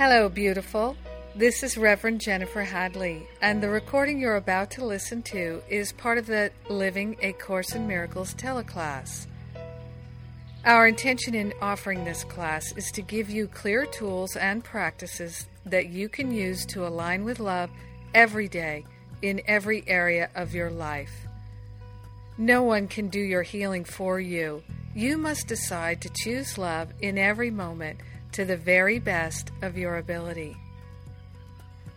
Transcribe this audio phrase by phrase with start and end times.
[0.00, 0.96] Hello, beautiful.
[1.34, 6.16] This is Reverend Jennifer Hadley, and the recording you're about to listen to is part
[6.16, 9.26] of the Living a Course in Miracles teleclass.
[10.64, 15.90] Our intention in offering this class is to give you clear tools and practices that
[15.90, 17.68] you can use to align with love
[18.14, 18.86] every day
[19.20, 21.12] in every area of your life.
[22.38, 24.62] No one can do your healing for you.
[24.94, 27.98] You must decide to choose love in every moment
[28.32, 30.56] to the very best of your ability.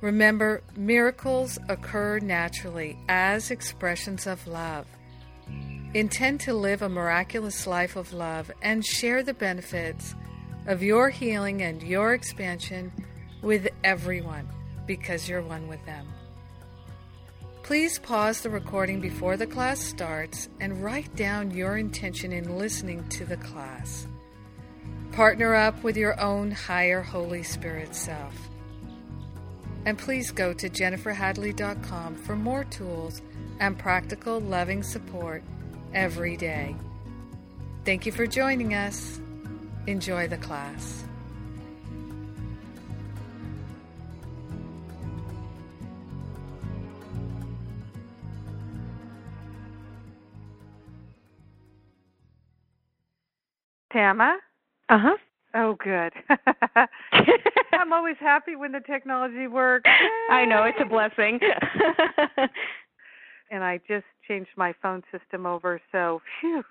[0.02, 4.86] Remember, miracles occur naturally as expressions of love.
[5.94, 10.16] Intend to live a miraculous life of love and share the benefits
[10.68, 12.92] of your healing and your expansion
[13.42, 14.50] with everyone
[14.88, 16.08] because you're one with them.
[17.64, 23.08] Please pause the recording before the class starts and write down your intention in listening
[23.08, 24.06] to the class.
[25.14, 28.34] Partner up with your own higher Holy Spirit self.
[29.86, 33.22] And please go to jenniferhadley.com for more tools
[33.60, 35.44] and practical loving support
[35.94, 36.76] every day.
[37.86, 39.20] Thank you for joining us.
[39.86, 41.04] Enjoy the class.
[53.92, 54.40] Tama?
[54.90, 55.18] Uh huh.
[55.56, 56.14] Oh, good.
[57.74, 59.90] I'm always happy when the technology works.
[60.32, 61.40] I know it's a blessing.
[63.52, 66.64] and I just changed my phone system over, so phew.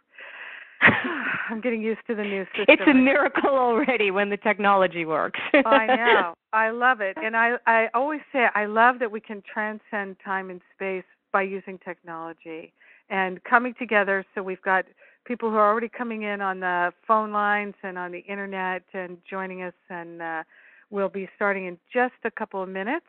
[1.48, 2.64] I'm getting used to the new system.
[2.68, 5.38] It's a miracle already when the technology works.
[5.64, 6.34] I know.
[6.52, 7.16] I love it.
[7.22, 11.42] And I I always say I love that we can transcend time and space by
[11.42, 12.72] using technology
[13.10, 14.84] and coming together so we've got
[15.24, 19.18] people who are already coming in on the phone lines and on the internet and
[19.28, 20.42] joining us, and uh,
[20.90, 23.06] we'll be starting in just a couple of minutes.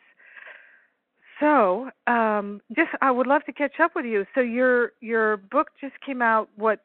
[1.39, 4.25] So, um, just I would love to catch up with you.
[4.35, 6.49] So your your book just came out.
[6.55, 6.83] What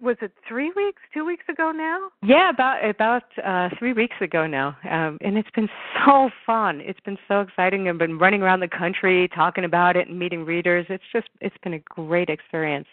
[0.00, 0.32] was it?
[0.48, 1.00] Three weeks?
[1.12, 2.08] Two weeks ago now?
[2.22, 4.76] Yeah, about about uh, three weeks ago now.
[4.90, 5.68] Um, and it's been
[6.04, 6.80] so fun.
[6.80, 7.88] It's been so exciting.
[7.88, 10.86] I've been running around the country talking about it and meeting readers.
[10.88, 12.88] It's just it's been a great experience.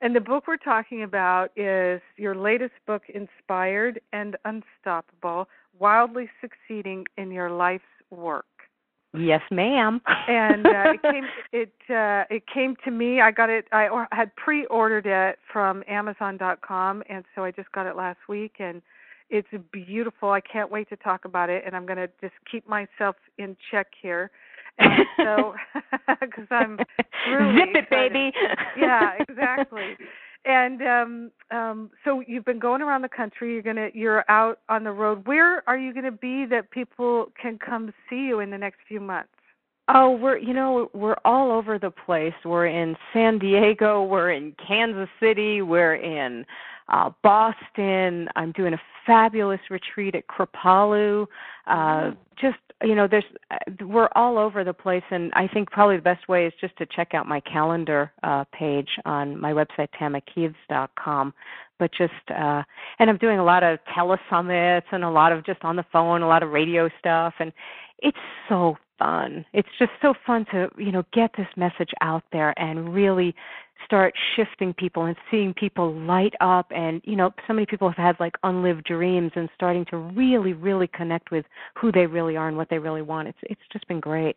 [0.00, 5.48] And the book we're talking about is your latest book, Inspired and Unstoppable
[5.78, 8.46] Wildly Succeeding in Your Life's Work.
[9.14, 10.00] Yes, ma'am.
[10.28, 13.20] and uh, it came it uh, it came to me.
[13.20, 13.66] I got it.
[13.72, 18.56] I or, had pre-ordered it from Amazon.com, and so I just got it last week,
[18.60, 18.82] and
[19.30, 20.30] it's beautiful.
[20.30, 23.56] I can't wait to talk about it, and I'm going to just keep myself in
[23.70, 24.30] check here
[25.18, 25.54] so
[26.20, 26.78] because I'm
[27.30, 28.12] really zip it, excited.
[28.12, 28.32] baby.
[28.78, 29.96] yeah, exactly.
[30.44, 33.52] And um, um, so you've been going around the country.
[33.52, 35.26] You're gonna you're out on the road.
[35.26, 38.78] Where are you going to be that people can come see you in the next
[38.86, 39.30] few months?
[39.92, 42.34] Oh, we're you know we're all over the place.
[42.44, 44.02] We're in San Diego.
[44.02, 45.62] We're in Kansas City.
[45.62, 46.44] We're in
[46.88, 48.28] uh, Boston.
[48.36, 51.26] I'm doing a fabulous retreat at Kripalu.
[51.66, 52.10] Uh, mm-hmm.
[52.40, 56.02] just you know, there's uh, we're all over the place, and I think probably the
[56.02, 61.34] best way is just to check out my calendar uh, page on my website tamakieves.com.
[61.78, 62.62] But just uh,
[62.98, 66.22] and I'm doing a lot of telesummits and a lot of just on the phone,
[66.22, 67.52] a lot of radio stuff, and
[68.00, 68.18] it's
[68.48, 69.44] so fun.
[69.52, 73.34] It's just so fun to, you know, get this message out there and really
[73.84, 77.96] start shifting people and seeing people light up and, you know, so many people have
[77.96, 81.44] had like unlived dreams and starting to really really connect with
[81.74, 83.28] who they really are and what they really want.
[83.28, 84.36] It's it's just been great.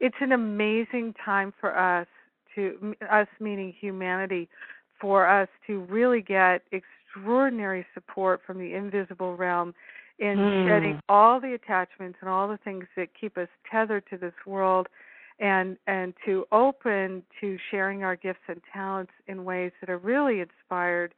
[0.00, 2.06] It's an amazing time for us
[2.54, 4.48] to us meaning humanity
[5.00, 9.74] for us to really get extraordinary support from the invisible realm
[10.18, 10.68] in mm.
[10.68, 14.88] shedding all the attachments and all the things that keep us tethered to this world
[15.40, 20.40] and and to open to sharing our gifts and talents in ways that are really
[20.40, 21.14] inspired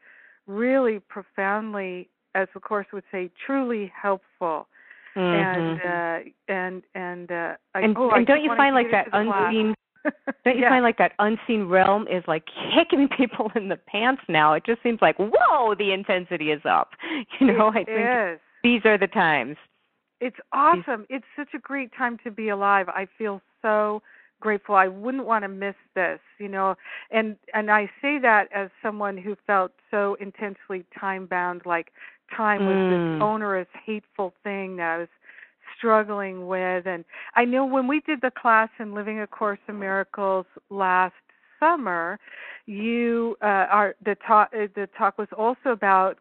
[0.46, 4.68] really profoundly as the course would say truly helpful
[5.16, 5.20] mm-hmm.
[5.20, 9.74] and uh and and uh I, and, oh, and don't you find like that unseen
[10.44, 10.70] don't you yeah.
[10.70, 12.44] find like that unseen realm is like
[12.74, 14.54] kicking people in the pants now?
[14.54, 16.90] It just seems like whoa, the intensity is up.
[17.40, 19.56] You know, it I think is these are the times.
[20.20, 21.06] It's awesome.
[21.08, 22.88] It's such a great time to be alive.
[22.88, 24.02] I feel so
[24.40, 24.74] grateful.
[24.74, 26.74] I wouldn't want to miss this, you know.
[27.10, 31.92] And and I say that as someone who felt so intensely time bound like
[32.36, 33.18] time was mm.
[33.18, 35.08] this onerous hateful thing that I was
[35.76, 37.04] struggling with and
[37.36, 41.14] I know when we did the class in Living a Course in Miracles last
[41.60, 42.18] summer,
[42.66, 44.50] you uh, are the talk.
[44.54, 46.18] Uh, the talk was also about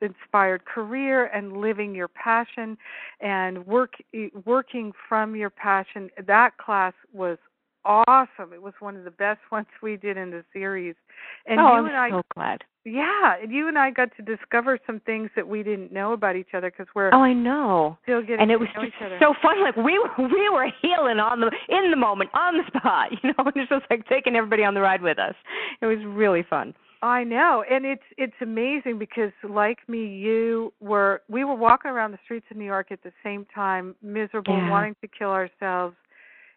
[0.00, 2.76] inspired career and living your passion
[3.20, 3.94] and work
[4.44, 6.10] working from your passion.
[6.26, 7.38] That class was
[7.84, 8.52] awesome.
[8.52, 10.94] It was one of the best ones we did in the series.
[11.46, 12.62] And oh, you I'm and I, so glad.
[12.84, 16.34] Yeah, and you and I got to discover some things that we didn't know about
[16.34, 19.62] each other because we're oh, I know, still getting and it was just so fun.
[19.62, 23.10] Like we we were healing on the in the moment, on the spot.
[23.22, 25.34] You know, and it was just like taking everybody on the ride with us.
[25.80, 26.74] It was really fun.
[27.02, 32.12] I know, and it's it's amazing because like me, you were we were walking around
[32.12, 34.70] the streets of New York at the same time, miserable, yeah.
[34.70, 35.96] wanting to kill ourselves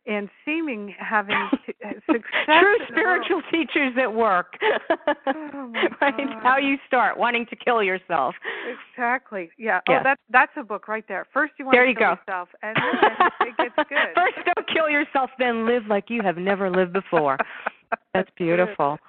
[0.06, 1.36] and seeming having
[1.84, 2.22] uh, success.
[2.46, 4.54] True spiritual teachers at work.
[5.26, 6.44] oh right?
[6.44, 8.36] How you start wanting to kill yourself.
[8.94, 9.50] Exactly.
[9.58, 9.80] Yeah.
[9.90, 10.02] Yes.
[10.02, 11.26] Oh, that's that's a book right there.
[11.34, 12.20] First you want there to you kill go.
[12.28, 14.14] yourself, and then it gets good.
[14.14, 17.40] First, don't kill yourself, then live like you have never lived before.
[18.14, 19.00] That's beautiful.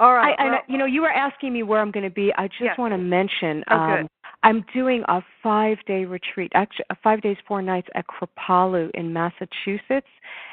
[0.00, 0.34] All right.
[0.38, 2.32] I, well, I, you know, you were asking me where I'm going to be.
[2.36, 2.78] I just yes.
[2.78, 3.62] want to mention.
[3.70, 4.08] Oh, um,
[4.42, 10.08] I'm doing a five day retreat, actually, five days, four nights at Kripalu in Massachusetts,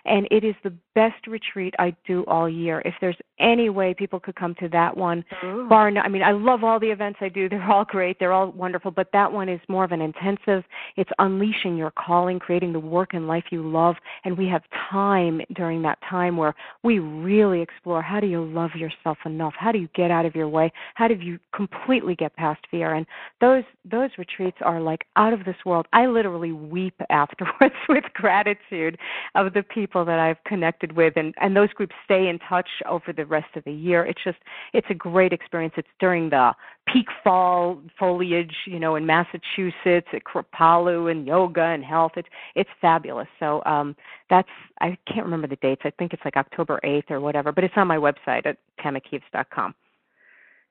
[0.06, 2.81] and it is the best retreat I do all year.
[2.85, 5.68] If there's any way people could come to that one, Ooh.
[5.68, 7.47] bar I mean, I love all the events I do.
[7.57, 8.18] They're all great.
[8.19, 10.63] They're all wonderful, but that one is more of an intensive.
[10.95, 15.41] It's unleashing your calling, creating the work and life you love, and we have time
[15.56, 19.53] during that time where we really explore how do you love yourself enough?
[19.57, 20.71] How do you get out of your way?
[20.95, 22.94] How do you completely get past fear?
[22.94, 23.06] And
[23.41, 25.88] those those retreats are like out of this world.
[25.94, 28.97] I literally weep afterwards with gratitude
[29.35, 33.14] of the people that I've connected with and and those groups stay in touch over
[33.14, 34.06] the rest of the year.
[34.06, 34.38] It's just
[34.74, 35.74] it's a great experience.
[35.78, 36.54] It's during the
[36.88, 42.14] peak fall foliage, you know, in Massachusetts, at Kripalu and yoga and health.
[42.16, 43.28] It's it's fabulous.
[43.40, 43.96] So um
[44.30, 44.50] that's
[44.81, 45.81] I can't remember the dates.
[45.86, 49.74] I think it's like October 8th or whatever, but it's on my website at tamakieves.com.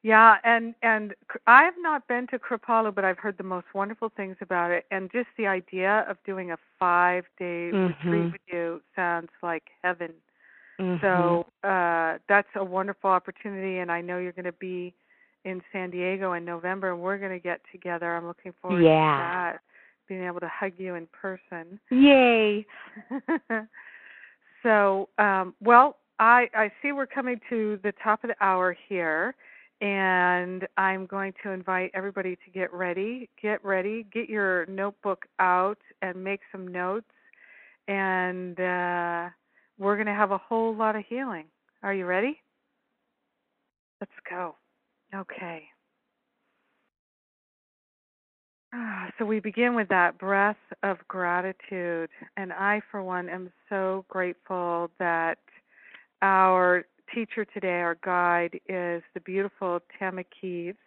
[0.06, 1.16] Yeah, and and
[1.48, 4.84] I have not been to Kripalu, but I've heard the most wonderful things about it.
[4.92, 8.08] And just the idea of doing a five day mm-hmm.
[8.08, 10.12] retreat with you sounds like heaven.
[10.80, 11.04] Mm-hmm.
[11.04, 14.94] So uh, that's a wonderful opportunity, and I know you're going to be
[15.44, 18.14] in San Diego in November, and we're going to get together.
[18.14, 18.90] I'm looking forward yeah.
[18.90, 19.60] to that,
[20.06, 21.80] being able to hug you in person.
[21.90, 22.64] Yay!
[24.62, 29.34] so, um, well, I I see we're coming to the top of the hour here
[29.80, 33.28] and I'm going to invite everybody to get ready.
[33.40, 37.06] Get ready, get your notebook out and make some notes.
[37.88, 39.28] And uh,
[39.78, 41.44] we're going to have a whole lot of healing.
[41.82, 42.40] Are you ready?
[44.00, 44.56] Let's go.
[45.14, 45.64] Okay.
[48.74, 52.10] Ah, so we begin with that breath of gratitude.
[52.36, 55.38] And I, for one, am so grateful that
[56.22, 60.78] our teacher today, our guide, is the beautiful Tama Kieves.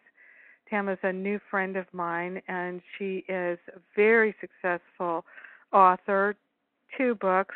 [0.71, 5.25] Is a new friend of mine, and she is a very successful
[5.74, 6.36] author,
[6.95, 7.56] two books.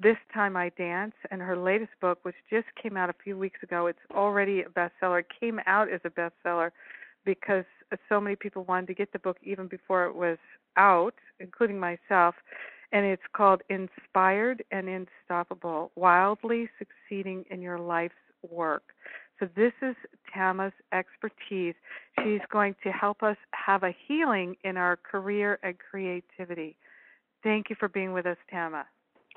[0.00, 3.62] This Time I Dance, and her latest book, which just came out a few weeks
[3.62, 5.22] ago, it's already a bestseller.
[5.40, 6.70] Came out as a bestseller
[7.26, 7.66] because
[8.08, 10.38] so many people wanted to get the book even before it was
[10.78, 12.34] out, including myself
[12.92, 18.14] and it's called Inspired and Unstoppable Wildly Succeeding in Your Life's
[18.48, 18.82] Work.
[19.40, 19.96] So, this is
[20.32, 21.74] Tama's expertise.
[22.22, 26.76] She's going to help us have a healing in our career and creativity.
[27.42, 28.84] Thank you for being with us, Tama.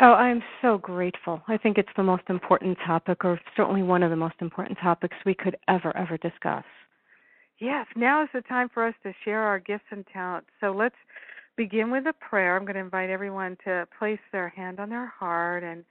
[0.02, 1.42] Oh, I'm so grateful.
[1.48, 5.16] I think it's the most important topic, or certainly one of the most important topics
[5.26, 6.66] we could ever, ever discuss.
[7.60, 10.50] Yes, now is the time for us to share our gifts and talents.
[10.60, 10.96] So let's
[11.58, 12.56] begin with a prayer.
[12.56, 15.84] I'm going to invite everyone to place their hand on their heart and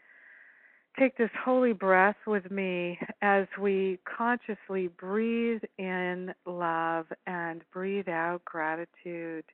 [0.98, 8.44] take this holy breath with me as we consciously breathe in love and breathe out
[8.44, 9.44] gratitude.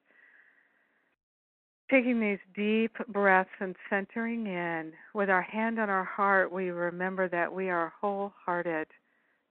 [1.90, 7.28] Taking these deep breaths and centering in, with our hand on our heart, we remember
[7.28, 8.86] that we are wholehearted,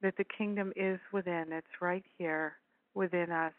[0.01, 1.48] that the kingdom is within.
[1.51, 2.54] It's right here
[2.96, 3.51] within us.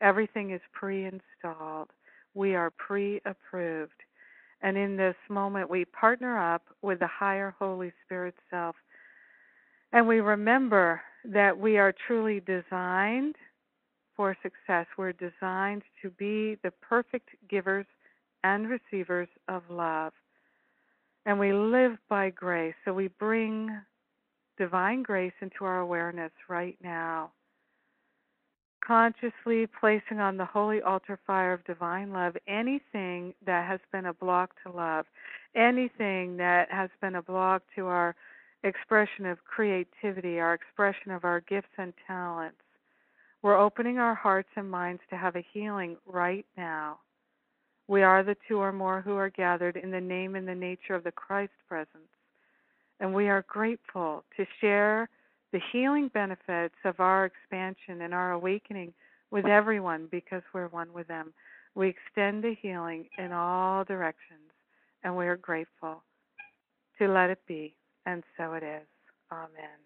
[0.00, 1.90] Everything is pre installed
[2.38, 4.00] we are pre approved.
[4.62, 8.76] And in this moment, we partner up with the higher Holy Spirit self.
[9.92, 13.34] And we remember that we are truly designed
[14.16, 14.86] for success.
[14.96, 17.86] We're designed to be the perfect givers
[18.44, 20.12] and receivers of love.
[21.26, 22.74] And we live by grace.
[22.84, 23.68] So we bring
[24.58, 27.32] divine grace into our awareness right now
[28.80, 34.14] consciously placing on the holy altar fire of divine love anything that has been a
[34.14, 35.06] block to love,
[35.54, 38.14] anything that has been a block to our
[38.64, 42.56] expression of creativity, our expression of our gifts and talents.
[43.42, 46.98] We're opening our hearts and minds to have a healing right now.
[47.86, 50.94] We are the two or more who are gathered in the name and the nature
[50.94, 52.10] of the Christ presence.
[53.00, 55.08] And we are grateful to share
[55.52, 58.92] the healing benefits of our expansion and our awakening
[59.30, 61.32] with everyone because we're one with them.
[61.74, 64.50] We extend the healing in all directions,
[65.04, 66.02] and we are grateful
[66.98, 67.74] to let it be,
[68.06, 68.86] and so it is.
[69.30, 69.78] Amen.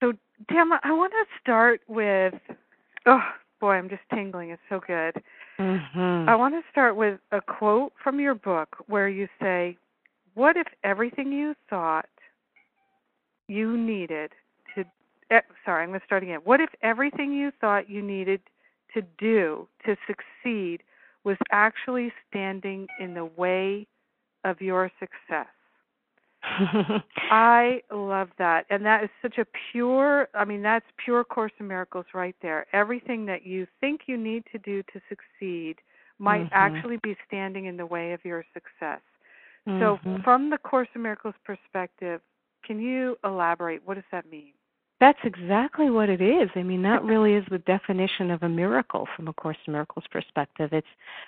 [0.00, 0.12] So,
[0.50, 2.34] Tama, I want to start with,
[3.06, 3.22] oh
[3.60, 4.50] boy, I'm just tingling.
[4.50, 5.22] It's so good.
[5.58, 6.28] Mm-hmm.
[6.28, 9.78] I want to start with a quote from your book where you say,
[10.34, 12.06] What if everything you thought
[13.48, 14.32] you needed
[14.74, 14.84] to,
[15.30, 16.40] eh, sorry, I'm going to start again.
[16.44, 18.40] What if everything you thought you needed
[18.94, 20.82] to do to succeed
[21.24, 23.86] was actually standing in the way
[24.44, 25.46] of your success.
[27.30, 28.66] I love that.
[28.68, 32.66] And that is such a pure, I mean, that's pure Course in Miracles right there.
[32.72, 35.76] Everything that you think you need to do to succeed
[36.18, 36.54] might mm-hmm.
[36.54, 39.00] actually be standing in the way of your success.
[39.68, 39.80] Mm-hmm.
[39.80, 42.20] So, from the Course in Miracles perspective,
[42.64, 43.82] can you elaborate?
[43.84, 44.52] What does that mean?
[45.00, 46.48] That's exactly what it is.
[46.54, 50.04] I mean, that really is the definition of a miracle from a Course in Miracles
[50.12, 50.70] perspective.
[50.72, 50.86] It's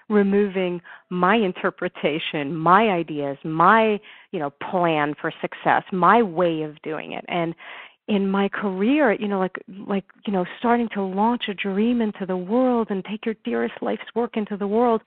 [0.09, 3.99] removing my interpretation, my ideas, my,
[4.31, 7.25] you know, plan for success, my way of doing it.
[7.27, 7.57] And
[8.07, 9.57] in my career, you know, like
[9.89, 13.75] like you know, starting to launch a dream into the world and take your dearest
[13.81, 15.03] life's work into the world,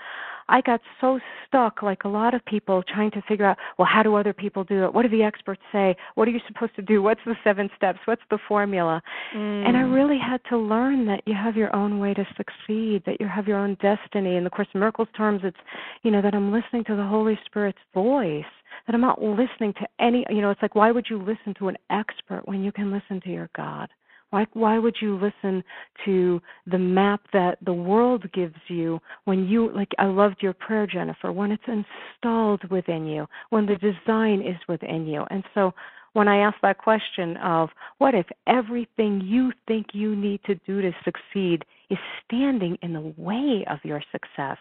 [0.50, 4.04] I got so stuck, like a lot of people, trying to figure out, well, how
[4.04, 4.94] do other people do it?
[4.94, 5.96] What do the experts say?
[6.16, 7.02] What are you supposed to do?
[7.02, 8.00] What's the seven steps?
[8.06, 9.02] What's the formula?
[9.36, 9.68] Mm.
[9.68, 13.20] And I really had to learn that you have your own way to succeed, that
[13.20, 14.36] you have your own destiny.
[14.36, 15.58] In the Course in Miracles terms, it's,
[16.04, 18.46] you know, that I'm listening to the Holy Spirit's voice
[18.86, 21.68] that I'm not listening to any, you know, it's like, why would you listen to
[21.68, 23.90] an expert when you can listen to your God?
[24.30, 25.64] Why, why would you listen
[26.06, 30.86] to the map that the world gives you when you, like, I loved your prayer,
[30.86, 35.24] Jennifer, when it's installed within you, when the design is within you.
[35.30, 35.74] And so
[36.14, 37.70] when I ask that question of
[38.00, 43.14] what if everything you think you need to do to succeed is standing in the
[43.18, 44.58] way of your success?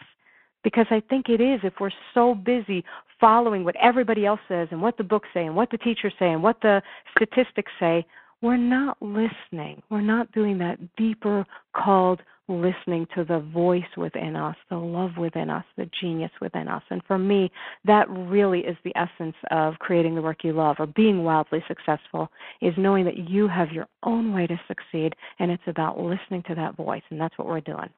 [0.63, 2.85] Because I think it is if we're so busy
[3.21, 6.31] following what everybody else says and what the books say and what the teachers say
[6.31, 6.83] and what the
[7.17, 8.05] statistics say,
[8.43, 9.83] we're not listening.
[9.91, 15.51] We're not doing that deeper called listening to the voice within us, the love within
[15.51, 16.83] us, the genius within us.
[16.91, 17.51] And for me,
[17.85, 22.31] that really is the essence of creating the work you love or being wildly successful
[22.61, 26.55] is knowing that you have your own way to succeed and it's about listening to
[26.55, 27.91] that voice and that's what we're doing.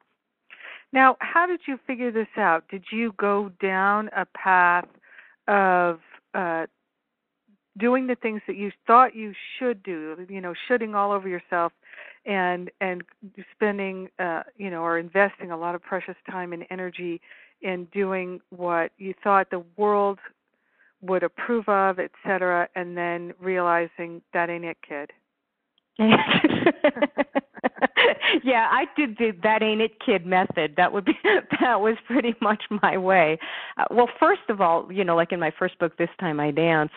[0.93, 2.65] Now, how did you figure this out?
[2.71, 4.87] Did you go down a path
[5.47, 6.01] of
[6.35, 6.67] uh,
[7.79, 10.27] doing the things that you thought you should do?
[10.29, 11.73] You know, shooting all over yourself,
[12.27, 13.03] and and
[13.53, 17.21] spending, uh, you know, or investing a lot of precious time and energy
[17.63, 20.19] in doing what you thought the world
[21.01, 25.13] would approve of, et cetera, and then realizing that ain't it, kid.
[28.45, 30.75] yeah, I did the that ain't it kid method.
[30.77, 31.19] That would be
[31.61, 33.39] that was pretty much my way.
[33.77, 36.51] Uh, well, first of all, you know, like in my first book, this time I
[36.51, 36.93] dance,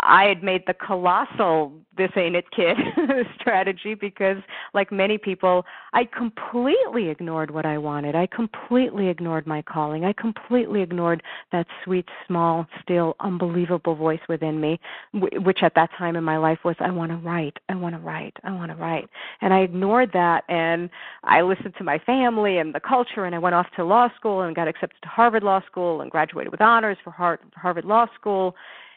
[0.00, 2.76] I had made the colossal this ain't it kid
[3.40, 4.38] strategy because,
[4.72, 8.14] like many people, I completely ignored what I wanted.
[8.14, 10.04] I completely ignored my calling.
[10.04, 14.80] I completely ignored that sweet, small, still, unbelievable voice within me,
[15.12, 18.00] which at that time in my life was, I want to write, I want to
[18.00, 19.08] write, I want to write,
[19.42, 20.90] and I ignored that and
[21.24, 24.42] I listened to my family and the culture and I went off to law school
[24.42, 28.54] and got accepted to Harvard Law School and graduated with honors for Harvard Law School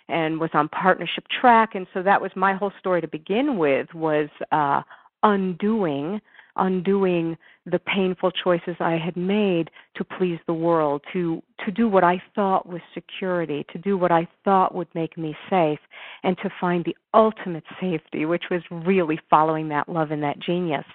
[0.07, 1.75] and was on partnership track.
[1.75, 4.81] And so that was my whole story to begin with was uh
[5.25, 6.21] undoing
[6.57, 12.03] undoing the painful choices I had made to please the world, to to do what
[12.03, 15.79] I thought was security, to do what I thought would make me safe,
[16.23, 20.85] and to find the ultimate safety, which was really following that love and that genius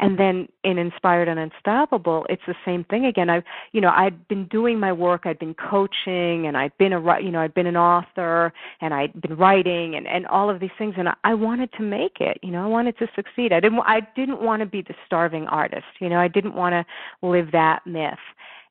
[0.00, 3.30] and then in inspired and unstoppable it's the same thing again.
[3.30, 3.42] I
[3.72, 5.22] you know i'd been doing my work.
[5.24, 9.20] I'd been coaching and i'd been a you know i'd been an author and i'd
[9.20, 12.50] been writing and and all of these things and i wanted to make it you
[12.50, 13.52] know i wanted to succeed.
[13.52, 16.72] I didn't i didn't want to be the starving artist you know i didn't want
[16.72, 18.18] to live that myth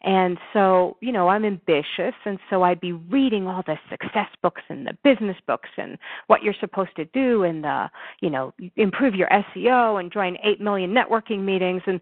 [0.02, 4.62] and so, you know, I'm ambitious, and so I'd be reading all the success books
[4.70, 7.90] and the business books and what you're supposed to do and the,
[8.22, 11.82] you know, improve your SEO and join 8 million networking meetings.
[11.86, 12.00] And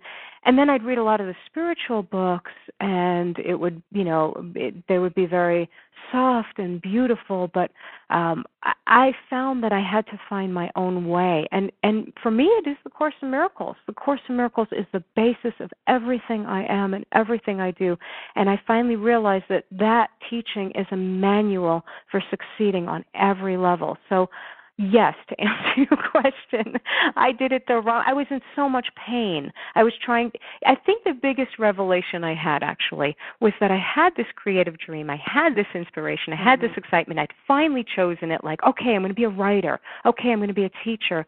[0.48, 4.34] and then I'd read a lot of the spiritual books, and it would, you know,
[4.56, 5.70] it, they would be very
[6.10, 7.51] soft and beautiful.
[7.54, 7.70] But
[8.10, 12.32] um, I, I found that I had to find my own way, and and for
[12.32, 13.75] me, it is the Course in Miracles.
[13.88, 17.98] The Course in Miracles is the basis of everything I am and everything I do.
[18.38, 23.98] And I finally realized that that teaching is a manual for succeeding on every level.
[24.08, 24.30] So
[24.78, 26.80] Yes, to answer your question,
[27.16, 28.04] I did it the wrong.
[28.06, 29.52] I was in so much pain.
[29.76, 30.32] I was trying.
[30.66, 35.10] I think the biggest revelation I had actually was that I had this creative dream.
[35.10, 36.34] I had this inspiration.
[36.34, 36.68] I had mm-hmm.
[36.68, 37.20] this excitement.
[37.20, 38.44] I'd finally chosen it.
[38.44, 39.80] Like, okay, I'm going to be a writer.
[40.06, 41.26] Okay, I'm going to be a teacher.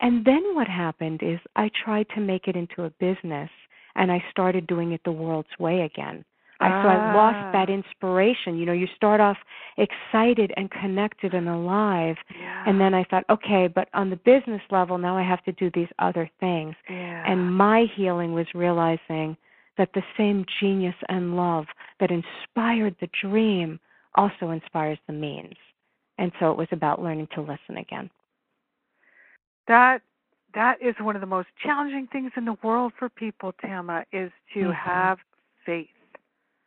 [0.00, 3.50] And then what happened is I tried to make it into a business,
[3.96, 6.24] and I started doing it the world's way again.
[6.60, 7.72] I, so I lost that ah.
[7.72, 8.58] inspiration.
[8.58, 9.36] You know, you start off
[9.78, 12.64] excited and connected and alive, yeah.
[12.66, 15.70] and then I thought, okay, but on the business level, now I have to do
[15.74, 16.74] these other things.
[16.88, 17.24] Yeah.
[17.26, 19.36] And my healing was realizing
[19.78, 21.64] that the same genius and love
[22.00, 23.80] that inspired the dream
[24.14, 25.54] also inspires the means.
[26.18, 28.10] And so it was about learning to listen again.
[29.68, 30.02] That
[30.54, 34.30] that is one of the most challenging things in the world for people, Tama, is
[34.52, 34.72] to mm-hmm.
[34.72, 35.18] have
[35.64, 35.86] faith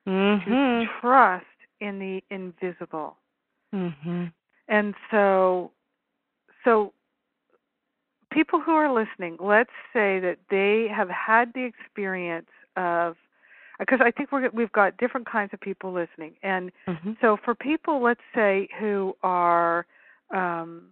[0.07, 0.49] mm-hmm.
[0.49, 1.45] to trust
[1.81, 3.17] in the invisible.
[3.73, 4.25] Mm-hmm.
[4.67, 5.71] And so,
[6.63, 6.93] so
[8.31, 13.15] people who are listening, let's say that they have had the experience of,
[13.79, 17.13] because I think we're, we've got different kinds of people listening, and mm-hmm.
[17.19, 19.85] so for people, let's say who are
[20.33, 20.89] um,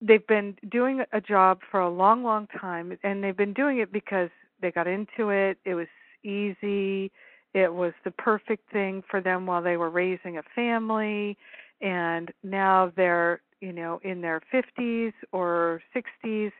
[0.00, 3.92] they've been doing a job for a long, long time, and they've been doing it
[3.92, 4.28] because
[4.60, 5.58] they got into it.
[5.64, 5.86] It was
[6.22, 7.10] easy
[7.54, 11.36] it was the perfect thing for them while they were raising a family
[11.80, 16.52] and now they're you know in their 50s or 60s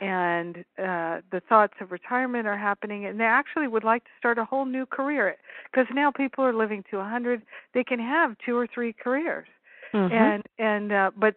[0.00, 4.38] and uh the thoughts of retirement are happening and they actually would like to start
[4.38, 5.36] a whole new career
[5.70, 7.42] because now people are living to a 100
[7.74, 9.48] they can have two or three careers
[9.92, 10.12] mm-hmm.
[10.12, 11.34] and and uh but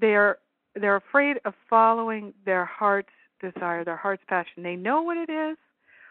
[0.00, 0.38] they're
[0.74, 3.08] they're afraid of following their heart's
[3.40, 5.56] desire their heart's passion they know what it is,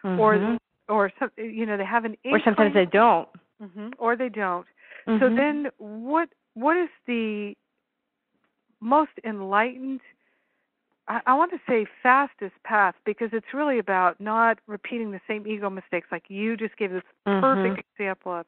[0.04, 0.20] mm-hmm.
[0.20, 0.58] or
[0.90, 3.28] or some you know they have an or sometimes they don't.
[3.62, 4.66] Mm-hmm, or they don't.
[5.08, 5.24] Mm-hmm.
[5.24, 7.54] so then what what is the
[8.82, 10.02] most enlightened
[11.08, 15.48] I, I want to say fastest path because it's really about not repeating the same
[15.48, 17.42] ego mistakes like you just gave this mm-hmm.
[17.42, 18.46] perfect example of.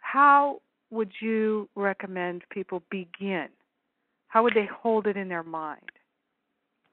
[0.00, 3.48] How would you recommend people begin?
[4.28, 5.90] How would they hold it in their mind?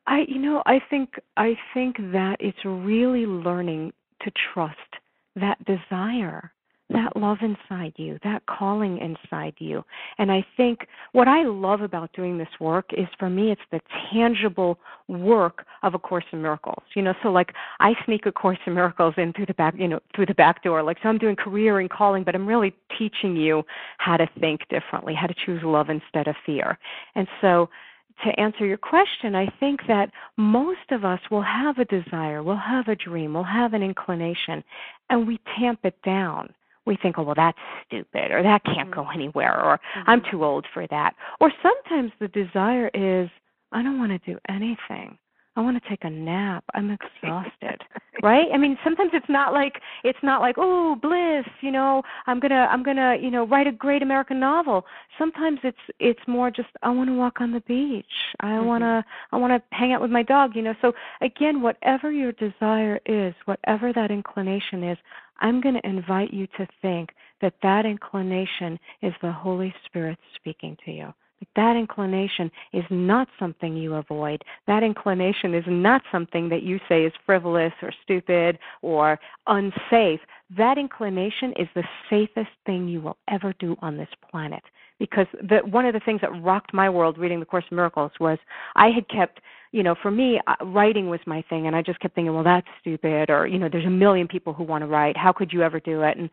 [0.07, 4.77] I you know I think I think that it's really learning to trust
[5.35, 6.51] that desire,
[6.91, 9.83] that love inside you, that calling inside you.
[10.17, 13.79] And I think what I love about doing this work is for me it's the
[14.11, 16.83] tangible work of a course in miracles.
[16.95, 19.87] You know, so like I sneak a course in miracles in through the back, you
[19.87, 20.81] know, through the back door.
[20.81, 23.63] Like so I'm doing career and calling, but I'm really teaching you
[23.99, 26.79] how to think differently, how to choose love instead of fear.
[27.13, 27.69] And so
[28.25, 32.57] to answer your question, I think that most of us will have a desire, will
[32.57, 34.63] have a dream, will have an inclination,
[35.09, 36.53] and we tamp it down.
[36.85, 39.01] We think, oh, well, that's stupid, or that can't mm-hmm.
[39.01, 40.09] go anywhere, or mm-hmm.
[40.09, 41.13] I'm too old for that.
[41.39, 43.29] Or sometimes the desire is,
[43.71, 45.17] I don't want to do anything.
[45.59, 46.63] I want to take a nap.
[46.73, 47.81] I'm exhausted.
[48.23, 48.47] right?
[48.53, 52.51] I mean, sometimes it's not like it's not like, "Oh, bliss, you know, I'm going
[52.51, 54.85] to I'm going to, you know, write a great American novel."
[55.17, 58.05] Sometimes it's it's more just I want to walk on the beach.
[58.39, 58.67] I mm-hmm.
[58.67, 60.75] want to I want to hang out with my dog, you know.
[60.81, 64.97] So again, whatever your desire is, whatever that inclination is,
[65.41, 67.09] I'm going to invite you to think
[67.41, 71.13] that that inclination is the Holy Spirit speaking to you.
[71.55, 74.43] That inclination is not something you avoid.
[74.67, 80.19] That inclination is not something that you say is frivolous or stupid or unsafe.
[80.57, 84.63] That inclination is the safest thing you will ever do on this planet.
[84.99, 88.11] Because the, one of the things that rocked my world reading the Course in Miracles
[88.19, 88.37] was
[88.75, 89.39] I had kept,
[89.71, 92.43] you know, for me, uh, writing was my thing, and I just kept thinking, well,
[92.43, 95.15] that's stupid, or you know, there's a million people who want to write.
[95.15, 96.17] How could you ever do it?
[96.17, 96.29] And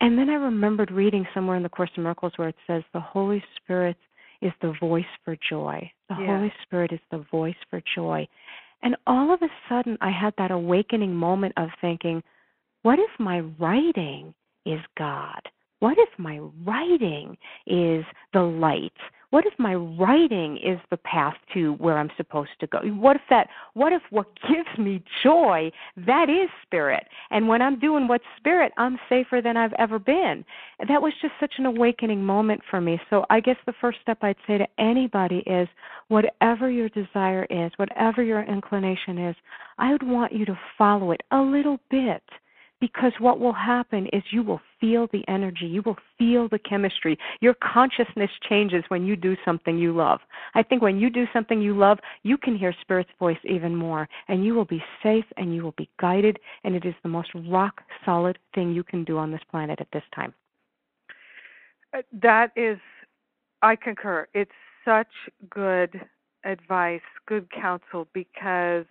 [0.00, 3.00] and then I remembered reading somewhere in the Course in Miracles where it says the
[3.00, 3.96] Holy Spirit
[4.44, 5.90] is the voice for joy.
[6.08, 6.26] The yeah.
[6.38, 8.28] Holy Spirit is the voice for joy.
[8.82, 12.22] And all of a sudden, I had that awakening moment of thinking,
[12.82, 14.34] what if my writing
[14.66, 15.40] is God?
[15.80, 18.92] What if my writing is the light?
[19.34, 22.78] What if my writing is the path to where I'm supposed to go?
[22.84, 25.72] What if that what if what gives me joy
[26.06, 27.08] that is spirit?
[27.32, 30.44] And when I'm doing what's spirit, I'm safer than I've ever been.
[30.86, 33.00] That was just such an awakening moment for me.
[33.10, 35.66] So I guess the first step I'd say to anybody is
[36.06, 39.34] whatever your desire is, whatever your inclination is,
[39.78, 42.22] I would want you to follow it a little bit
[42.84, 47.16] because what will happen is you will feel the energy, you will feel the chemistry.
[47.40, 50.20] Your consciousness changes when you do something you love.
[50.54, 54.06] I think when you do something you love, you can hear Spirit's voice even more,
[54.28, 57.30] and you will be safe and you will be guided, and it is the most
[57.48, 60.34] rock solid thing you can do on this planet at this time.
[61.96, 62.76] Uh, that is,
[63.62, 64.28] I concur.
[64.34, 64.50] It's
[64.84, 65.14] such
[65.48, 66.02] good
[66.44, 68.84] advice, good counsel, because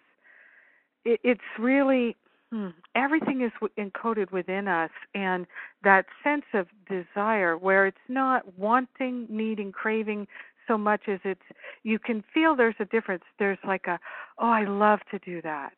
[1.06, 2.16] it's really
[2.54, 2.68] Hmm.
[2.94, 5.48] Everything is encoded within us, and
[5.84, 10.28] that sense of desire, where it's not wanting, needing, craving
[10.68, 11.42] so much as it's,
[11.82, 13.24] you can feel there's a difference.
[13.40, 14.00] There's like a,
[14.38, 15.74] oh, I love to do that,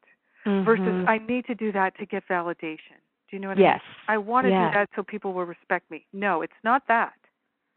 [0.46, 0.66] mm-hmm.
[0.66, 3.00] versus I need to do that to get validation.
[3.30, 3.80] Do you know what yes.
[4.10, 4.16] I mean?
[4.16, 6.06] I want to do that so people will respect me.
[6.12, 7.14] No, it's not that.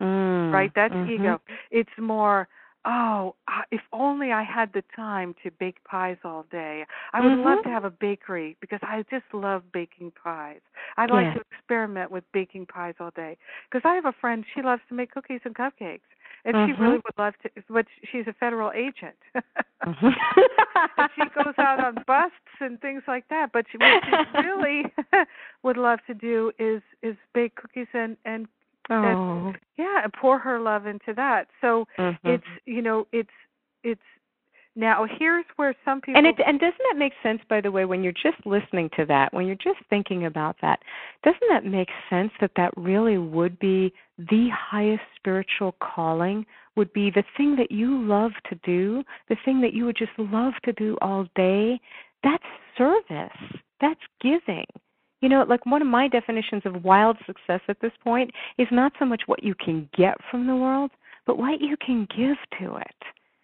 [0.02, 0.52] Mm.
[0.52, 0.72] Right?
[0.74, 1.22] That's mm-hmm.
[1.22, 1.40] ego.
[1.70, 2.48] It's more,
[2.84, 3.34] oh,
[3.70, 6.84] if only I had the time to bake pies all day.
[7.12, 7.48] I would mm-hmm.
[7.48, 10.60] love to have a bakery because I just love baking pies.
[10.96, 11.34] I'd like yeah.
[11.34, 13.36] to experiment with baking pies all day
[13.70, 16.00] because I have a friend she loves to make cookies and cupcakes.
[16.44, 16.72] And mm-hmm.
[16.72, 19.16] she really would love to, but she's a federal agent.
[19.34, 20.06] mm-hmm.
[20.98, 23.50] and she goes out on busts and things like that.
[23.52, 24.84] But she, what she really
[25.62, 28.46] would love to do is is bake cookies and and
[28.90, 29.52] Oh.
[29.76, 31.48] yeah, and pour her love into that.
[31.60, 32.28] So mm-hmm.
[32.28, 33.28] it's you know it's
[33.82, 34.00] it's
[34.78, 37.84] now here's where some people and it and doesn't that make sense by the way
[37.84, 40.78] when you're just listening to that when you're just thinking about that
[41.24, 46.46] doesn't that make sense that that really would be the highest spiritual calling
[46.76, 50.16] would be the thing that you love to do the thing that you would just
[50.16, 51.80] love to do all day
[52.22, 52.44] that's
[52.76, 54.66] service that's giving
[55.20, 58.92] you know, like one of my definitions of wild success at this point is not
[58.98, 60.90] so much what you can get from the world,
[61.26, 62.96] but what you can give to it.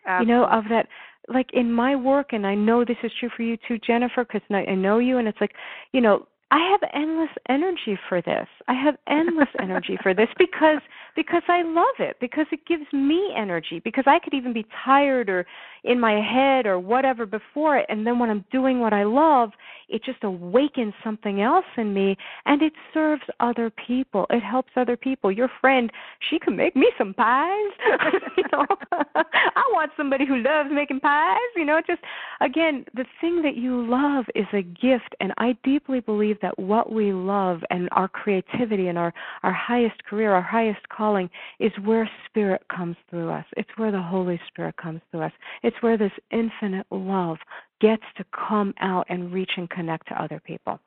[0.06, 0.34] Absolutely.
[0.34, 0.86] You know, of that,
[1.28, 4.42] like in my work, and I know this is true for you too, Jennifer, because
[4.50, 5.52] I know you, and it's like,
[5.92, 8.46] you know, I have endless energy for this.
[8.68, 10.80] I have endless energy for this because
[11.16, 15.28] because I love it, because it gives me energy, because I could even be tired
[15.28, 15.46] or
[15.84, 19.50] in my head or whatever before it and then when I'm doing what I love,
[19.88, 24.26] it just awakens something else in me and it serves other people.
[24.30, 25.30] It helps other people.
[25.30, 25.90] Your friend,
[26.30, 27.72] she can make me some pies.
[28.36, 28.66] you know.
[28.92, 32.00] I want somebody who loves making pies, you know, just
[32.40, 36.92] again, the thing that you love is a gift and I deeply believe that what
[36.92, 42.08] we love and our creativity and our our highest career, our highest calling is where
[42.26, 43.46] spirit comes through us.
[43.56, 45.32] It's where the Holy Spirit comes through us.
[45.62, 47.38] It's where this infinite love
[47.80, 50.78] gets to come out and reach and connect to other people.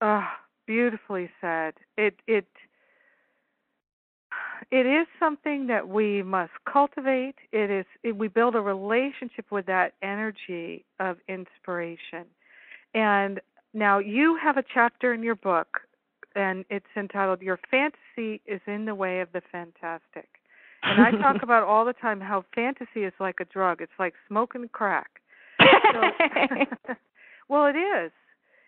[0.00, 0.28] Oh,
[0.64, 1.74] beautifully said.
[1.96, 2.46] It it
[4.70, 7.34] it is something that we must cultivate.
[7.50, 12.26] It is it, we build a relationship with that energy of inspiration.
[12.94, 13.40] And
[13.74, 15.80] now you have a chapter in your book
[16.34, 20.28] and it's entitled Your Fantasy is in the Way of the Fantastic.
[20.82, 23.80] And I talk about all the time how fantasy is like a drug.
[23.80, 25.10] It's like smoking crack.
[25.60, 26.00] So,
[27.48, 28.12] well, it is.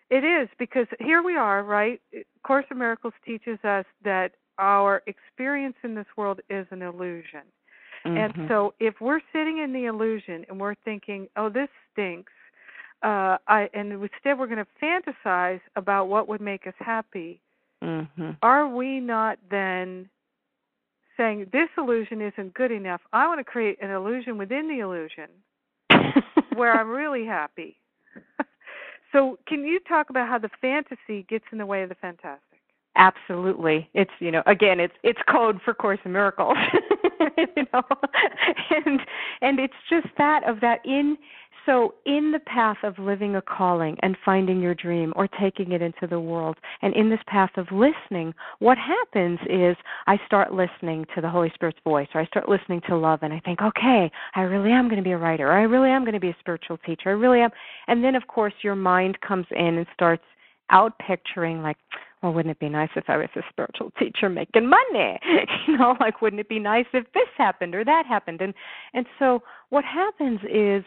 [0.09, 2.01] It is because here we are, right?
[2.43, 7.43] Course in Miracles teaches us that our experience in this world is an illusion.
[8.05, 8.17] Mm-hmm.
[8.17, 12.33] And so if we're sitting in the illusion and we're thinking, "Oh, this stinks,"
[13.03, 17.41] uh I and instead we're going to fantasize about what would make us happy.
[17.83, 18.31] Mm-hmm.
[18.43, 20.09] Are we not then
[21.17, 23.01] saying this illusion isn't good enough?
[23.13, 25.29] I want to create an illusion within the illusion
[26.55, 27.77] where I'm really happy.
[29.11, 32.51] so, can you talk about how the fantasy gets in the way of the fantastic?
[32.95, 33.89] Absolutely.
[33.93, 36.57] It's you know again it's it's code for Course in Miracles.
[37.37, 37.83] you know,
[38.69, 38.99] and
[39.41, 41.17] and it's just that of that in
[41.65, 45.81] so, in the path of living a calling and finding your dream or taking it
[45.81, 49.75] into the world, and in this path of listening, what happens is
[50.07, 53.33] I start listening to the Holy Spirit's voice, or I start listening to love, and
[53.33, 56.03] I think, okay, I really am going to be a writer, or I really am
[56.03, 57.51] going to be a spiritual teacher, I really am.
[57.87, 60.23] And then, of course, your mind comes in and starts
[60.71, 61.77] out picturing, like,
[62.23, 65.19] well, wouldn't it be nice if I was a spiritual teacher making money?
[65.67, 68.41] you know, like, wouldn't it be nice if this happened or that happened?
[68.41, 68.53] And
[68.93, 70.83] and so what happens is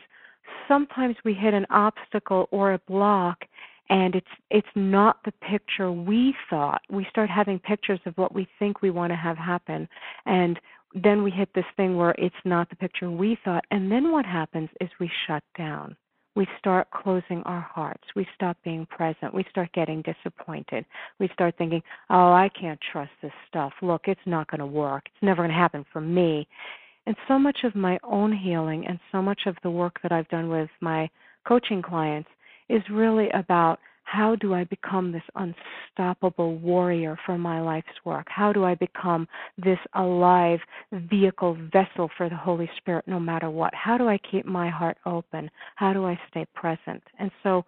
[0.68, 3.44] sometimes we hit an obstacle or a block
[3.90, 8.48] and it's it's not the picture we thought we start having pictures of what we
[8.58, 9.86] think we want to have happen
[10.24, 10.58] and
[10.94, 13.64] then we hit this thing where it's not the picture we thought.
[13.70, 15.96] And then what happens is we shut down.
[16.36, 18.02] We start closing our hearts.
[18.16, 19.34] We stop being present.
[19.34, 20.84] We start getting disappointed.
[21.20, 23.72] We start thinking, oh, I can't trust this stuff.
[23.82, 25.04] Look, it's not going to work.
[25.06, 26.48] It's never going to happen for me.
[27.06, 30.28] And so much of my own healing and so much of the work that I've
[30.28, 31.08] done with my
[31.46, 32.28] coaching clients
[32.68, 38.26] is really about how do I become this unstoppable warrior for my life's work?
[38.28, 39.26] How do I become
[39.58, 40.60] this alive
[40.92, 43.74] vehicle, vessel for the Holy Spirit no matter what?
[43.74, 45.50] How do I keep my heart open?
[45.76, 47.02] How do I stay present?
[47.18, 47.64] And so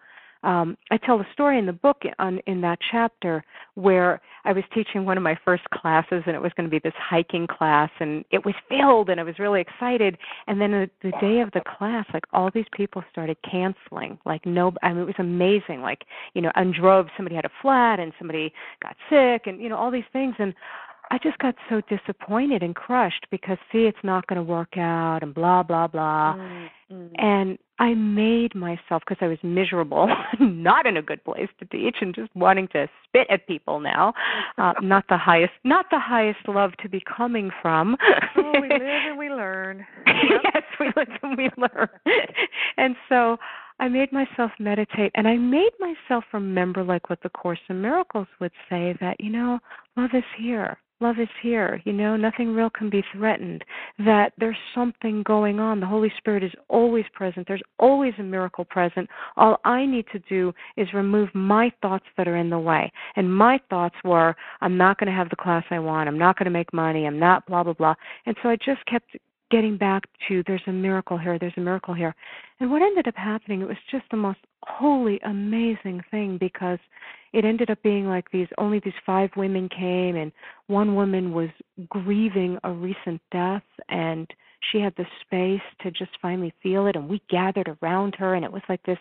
[0.46, 4.62] um, I tell the story in the book on, in that chapter where I was
[4.72, 7.90] teaching one of my first classes, and it was going to be this hiking class,
[7.98, 10.16] and it was filled, and I was really excited.
[10.46, 14.18] And then the, the day of the class, like all these people started canceling.
[14.24, 15.82] Like no, I mean, it was amazing.
[15.82, 16.04] Like
[16.34, 19.76] you know, on drove, somebody had a flat, and somebody got sick, and you know
[19.76, 20.54] all these things, and
[21.10, 25.22] I just got so disappointed and crushed because see it's not going to work out
[25.22, 26.34] and blah blah blah.
[26.34, 27.06] Mm-hmm.
[27.16, 30.08] And I made myself because I was miserable,
[30.40, 34.12] not in a good place to teach and just wanting to spit at people now.
[34.58, 37.94] Uh, not the highest not the highest love to be coming from.
[38.36, 39.84] oh, we live and we learn.
[40.06, 41.88] Yes, we live and we learn.
[42.78, 43.36] and so
[43.78, 48.28] I made myself meditate and I made myself remember like what the Course in Miracles
[48.40, 49.58] would say that, you know,
[49.96, 51.80] love is here love is here.
[51.84, 53.64] You know nothing real can be threatened.
[53.98, 55.80] That there's something going on.
[55.80, 57.46] The holy spirit is always present.
[57.46, 59.08] There's always a miracle present.
[59.36, 62.90] All i need to do is remove my thoughts that are in the way.
[63.16, 66.08] And my thoughts were i'm not going to have the class i want.
[66.08, 67.06] I'm not going to make money.
[67.06, 67.94] I'm not blah blah blah.
[68.26, 69.16] And so i just kept
[69.50, 72.14] getting back to there's a miracle here there's a miracle here.
[72.60, 76.78] And what ended up happening it was just the most holy amazing thing because
[77.32, 80.32] it ended up being like these only these five women came and
[80.66, 81.50] one woman was
[81.88, 84.28] grieving a recent death and
[84.72, 88.44] she had the space to just finally feel it and we gathered around her and
[88.44, 88.98] it was like this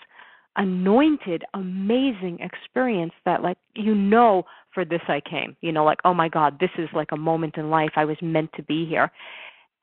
[0.58, 6.14] anointed amazing experience that like you know for this I came you know like oh
[6.14, 9.12] my god this is like a moment in life I was meant to be here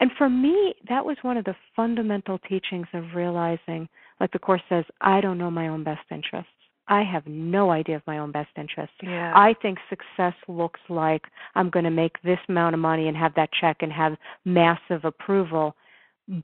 [0.03, 3.89] and for me that was one of the fundamental teachings of realizing
[4.21, 6.51] like the course says I don't know my own best interests
[6.89, 8.93] I have no idea of my own best interest.
[9.03, 9.33] Yeah.
[9.35, 11.23] I think success looks like
[11.55, 15.05] I'm going to make this amount of money and have that check and have massive
[15.05, 15.77] approval.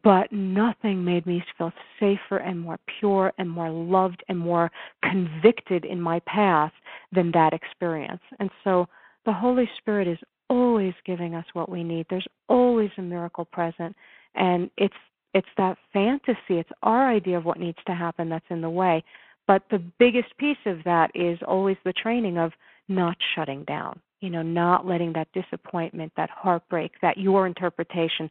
[0.03, 4.71] But nothing made me feel safer and more pure and more loved and more
[5.03, 6.73] convicted in my path
[7.13, 8.23] than that experience.
[8.39, 8.87] And so
[9.25, 12.07] the Holy Spirit is always giving us what we need.
[12.09, 13.95] There's always a miracle present.
[14.35, 14.95] And it's
[15.35, 19.05] it's that fantasy, it's our idea of what needs to happen that's in the way.
[19.47, 22.53] But the biggest piece of that is always the training of
[22.89, 28.31] not shutting down, you know, not letting that disappointment, that heartbreak, that your interpretation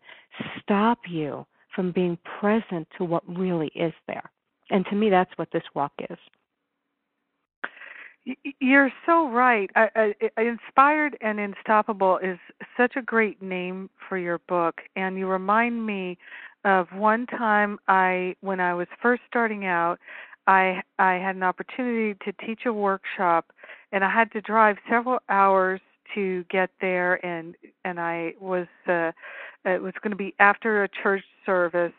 [0.61, 4.31] stop you from being present to what really is there.
[4.69, 6.17] And to me, that's what this walk is.
[8.59, 9.69] You're so right.
[9.75, 12.39] I, I, Inspired and Unstoppable is
[12.77, 16.17] such a great name for your book, and you remind me
[16.65, 19.99] of one time I, when I was first starting out,
[20.47, 23.51] I I had an opportunity to teach a workshop
[23.91, 25.81] and I had to drive several hours
[26.15, 29.11] to get there and and I was uh
[29.65, 31.93] it was going to be after a church service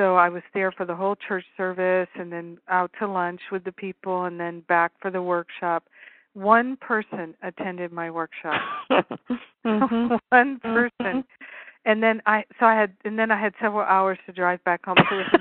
[0.00, 3.64] so I was there for the whole church service and then out to lunch with
[3.64, 5.84] the people and then back for the workshop
[6.32, 10.14] one person attended my workshop mm-hmm.
[10.30, 11.20] one person mm-hmm
[11.86, 14.84] and then I so I had and then I had several hours to drive back
[14.84, 14.96] home.
[14.98, 15.40] So it was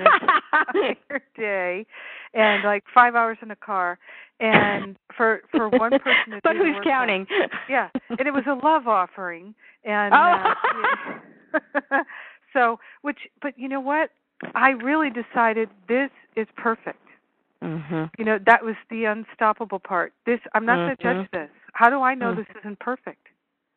[0.74, 1.86] an entire day,
[2.34, 4.00] and like five hours in the car.
[4.40, 7.26] And for for one person, to but who's counting?
[7.70, 10.54] yeah, and it was a love offering, and oh.
[11.92, 12.04] uh,
[12.54, 14.12] so which but you know what?
[14.56, 17.04] I really decided this is perfect.
[17.64, 18.06] Mm-hmm.
[18.18, 20.14] You know that was the unstoppable part.
[20.26, 21.04] This I'm not mm-hmm.
[21.04, 21.50] going to judge this.
[21.74, 22.40] How do I know mm-hmm.
[22.40, 23.28] this isn't perfect?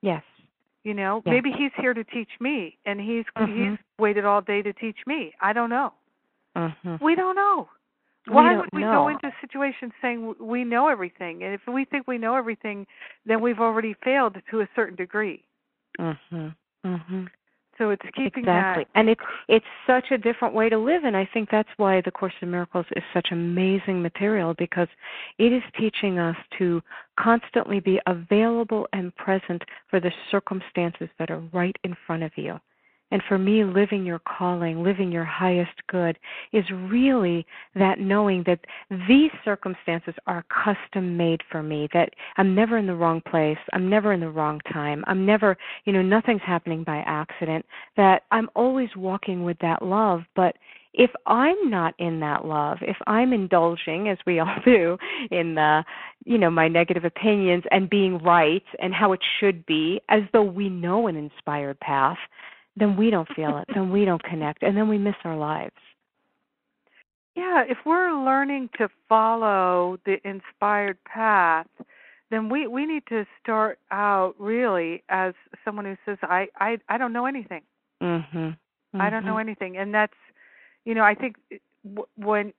[0.03, 0.23] Yes.
[0.85, 1.33] You know, yeah.
[1.33, 3.71] maybe he's here to teach me, and he's mm-hmm.
[3.71, 5.33] he's waited all day to teach me.
[5.41, 5.93] I don't know.
[6.57, 7.05] Mm-hmm.
[7.05, 7.69] We don't know.
[8.29, 8.93] Why we would we know.
[8.93, 11.43] go into situations saying we know everything?
[11.43, 12.87] And if we think we know everything,
[13.27, 15.43] then we've already failed to a certain degree.
[15.99, 16.55] Mhm.
[16.85, 17.29] Mhm.
[17.83, 18.85] So it's keeping exactly.
[18.85, 18.91] that.
[18.95, 22.13] And it's it's such a different way to live, and I think that's why the
[22.13, 24.87] Course in Miracles is such amazing material because
[25.39, 26.81] it is teaching us to
[27.19, 32.61] constantly be available and present for the circumstances that are right in front of you.
[33.13, 36.19] And for me, living your calling, living your highest good,
[36.55, 38.61] is really that knowing that
[39.07, 43.91] these circumstances are custom made for me, that I'm never in the wrong place, I'm
[43.91, 47.67] never in the wrong time, I'm never, you know, nothing's happening by accident,
[47.99, 50.23] that I'm always walking with that love.
[50.35, 50.57] But
[50.95, 54.97] if I'm not in that love, if I'm indulging, as we all do,
[55.31, 55.85] in the,
[56.25, 60.43] you know, my negative opinions and being right and how it should be, as though
[60.43, 62.17] we know an inspired path,
[62.77, 65.75] then we don't feel it, then we don't connect, and then we miss our lives.
[67.35, 71.67] Yeah, if we're learning to follow the inspired path,
[72.31, 76.99] then we we need to start out really as someone who says I I I
[76.99, 77.63] don't know anything.
[78.03, 78.57] Mhm.
[78.95, 79.01] Mm-hmm.
[79.01, 79.41] I don't know Mm-hmm.
[79.41, 80.17] anything, and that's
[80.85, 81.37] you know I think
[82.17, 82.53] when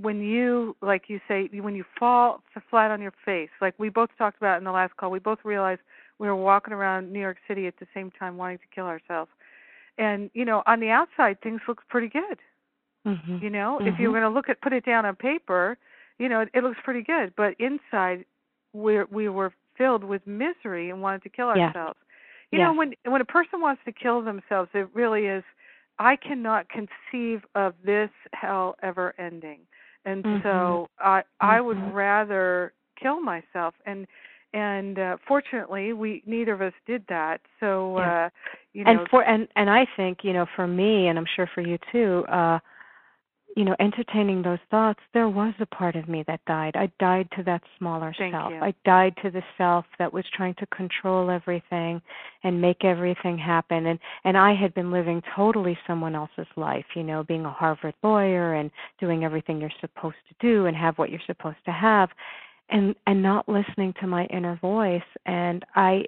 [0.00, 4.10] when you like you say when you fall flat on your face, like we both
[4.16, 5.80] talked about in the last call, we both realized
[6.18, 9.30] we were walking around New York City at the same time wanting to kill ourselves
[9.98, 12.38] and you know on the outside things look pretty good
[13.06, 13.42] Mhm.
[13.42, 13.98] you know if Mhm.
[13.98, 15.76] you're going to look at put it down on paper
[16.18, 18.24] you know it, it looks pretty good but inside
[18.72, 21.74] we we were filled with misery and wanted to kill Yes.
[21.74, 21.98] ourselves
[22.52, 25.44] you know when when a person wants to kill themselves it really is
[25.98, 29.60] i cannot conceive of this hell ever ending
[30.04, 30.42] and Mhm.
[30.42, 34.06] so i i would rather kill myself and
[34.54, 37.40] and uh, fortunately we neither of us did that.
[37.60, 38.26] So Yeah.
[38.26, 38.30] uh
[38.72, 41.48] you know and for and and I think you know for me and I'm sure
[41.54, 42.58] for you too uh
[43.56, 46.76] you know entertaining those thoughts there was a part of me that died.
[46.76, 48.52] I died to that smaller Thank self.
[48.52, 48.60] you.
[48.60, 52.00] I died to the self that was trying to control everything
[52.44, 53.86] and make everything happen.
[53.86, 57.94] And and I had been living totally someone else's life you know being a Harvard
[58.04, 62.10] lawyer and doing everything you're supposed to do and have what you're supposed to have
[62.70, 66.04] and and not listening to my inner voice and I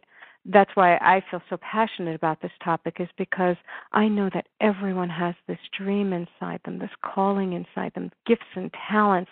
[0.47, 3.57] that's why I feel so passionate about this topic is because
[3.93, 8.73] I know that everyone has this dream inside them, this calling inside them, gifts and
[8.89, 9.31] talents.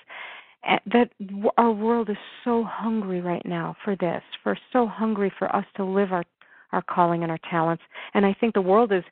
[0.67, 1.11] eh, That
[1.57, 5.85] our world is so hungry right now for this, for so hungry for us to
[5.85, 6.25] live our
[6.75, 7.83] our calling and our talents.
[8.13, 9.05] And I think the world is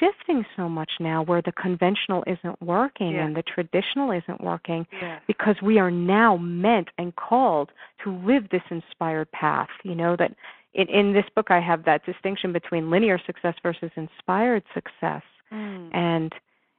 [0.00, 4.86] shifting so much now where the conventional isn't working and the traditional isn't working
[5.26, 7.70] because we are now meant and called
[8.04, 9.68] to live this inspired path.
[9.82, 10.34] You know that
[10.74, 15.22] in, in this book I have that distinction between linear success versus inspired success.
[15.52, 15.94] Mm.
[15.94, 16.32] And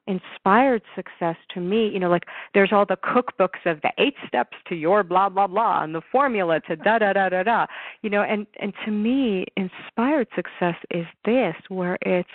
[0.09, 4.57] inspired success to me, you know, like there's all the cookbooks of the eight steps
[4.67, 7.65] to your blah blah blah and the formula to da da da da da.
[8.01, 12.29] You know, and and to me inspired success is this where it's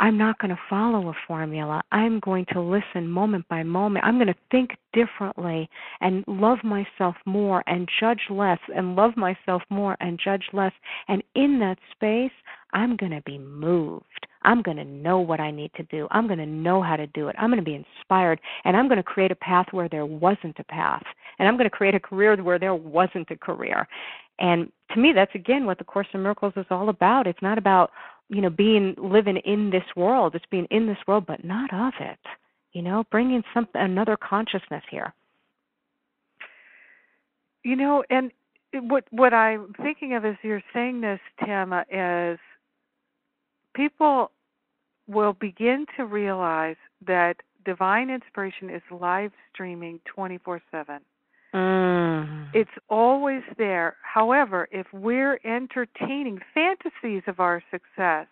[0.00, 1.82] I'm not going to follow a formula.
[1.92, 4.04] I'm going to listen moment by moment.
[4.04, 5.68] I'm going to think differently
[6.00, 10.72] and love myself more and judge less and love myself more and judge less.
[11.08, 12.32] And in that space,
[12.72, 14.26] I'm going to be moved.
[14.42, 16.08] I'm going to know what I need to do.
[16.10, 17.36] I'm going to know how to do it.
[17.38, 18.40] I'm going to be inspired.
[18.64, 21.04] And I'm going to create a path where there wasn't a path.
[21.38, 23.86] And I'm going to create a career where there wasn't a career.
[24.38, 27.26] And to me, that's again what the Course in Miracles is all about.
[27.26, 27.90] It's not about
[28.30, 31.92] you know being living in this world it's being in this world but not of
[32.00, 32.18] it
[32.72, 35.12] you know bringing some another consciousness here
[37.62, 38.32] You know, and
[38.72, 42.38] what what I'm thinking of as you're saying this, Tama, is
[43.74, 44.30] people
[45.06, 51.00] will begin to realize that divine inspiration is live streaming 24/7.
[51.54, 52.48] Mm.
[52.52, 53.96] It's always there.
[54.02, 58.26] However, if we're entertaining fantasies of our success,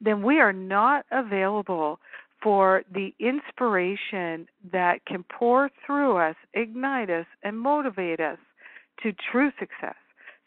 [0.00, 1.98] then we are not available
[2.42, 8.38] for the inspiration that can pour through us, ignite us, and motivate us
[9.02, 9.96] to true success.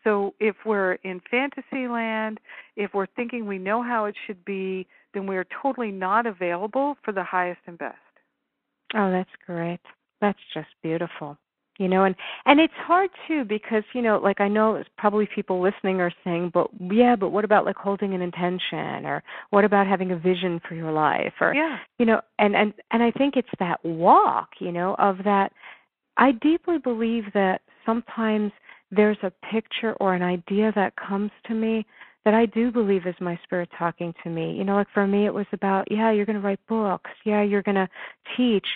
[0.04, 2.39] So if we're in fantasy land,
[2.76, 6.95] if we're thinking we know how it should be, then we are totally not available
[7.04, 7.98] for the highest and best.
[8.95, 9.80] oh that's great
[10.22, 11.38] that's just beautiful
[11.80, 12.15] you know and
[12.46, 16.12] and it's hard too because you know like i know it's probably people listening are
[16.24, 20.18] saying but yeah but what about like holding an intention or what about having a
[20.18, 21.34] vision for your life?
[21.42, 21.78] or Yeah.
[21.98, 25.52] you know and and and i think it's that walk you know of that
[26.18, 28.52] i deeply believe that sometimes
[28.92, 31.86] there's a picture or an idea that comes to me
[32.26, 34.52] that i do believe is my spirit talking to me.
[34.54, 37.10] You know like for me it was about yeah you're going to write books.
[37.24, 37.88] Yeah you're going to
[38.36, 38.68] teach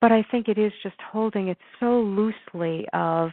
[0.00, 3.30] but i think it is just holding it so loosely of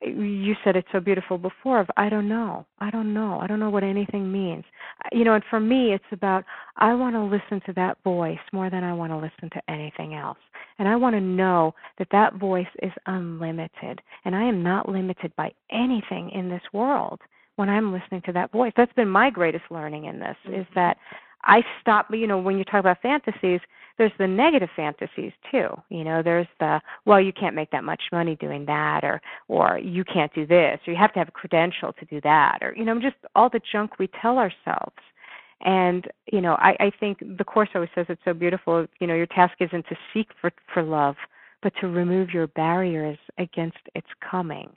[0.00, 3.58] you said it so beautiful before of i don't know i don't know i don't
[3.58, 4.64] know what anything means.
[5.12, 6.44] You know and for me it's about
[6.76, 10.14] i want to listen to that voice more than i want to listen to anything
[10.14, 10.38] else.
[10.78, 15.34] And i want to know that that voice is unlimited and i am not limited
[15.36, 17.20] by anything in this world
[17.56, 18.72] when i'm listening to that voice.
[18.76, 20.74] That's been my greatest learning in this is mm-hmm.
[20.74, 20.96] that
[21.44, 23.60] I stop, you know, when you talk about fantasies,
[23.98, 25.68] there's the negative fantasies too.
[25.90, 29.78] You know, there's the well, you can't make that much money doing that, or or
[29.78, 32.74] you can't do this, or you have to have a credential to do that, or
[32.76, 34.96] you know, just all the junk we tell ourselves.
[35.62, 38.86] And you know, I, I think the course always says it's so beautiful.
[39.00, 41.16] You know, your task isn't to seek for for love,
[41.62, 44.70] but to remove your barriers against its coming.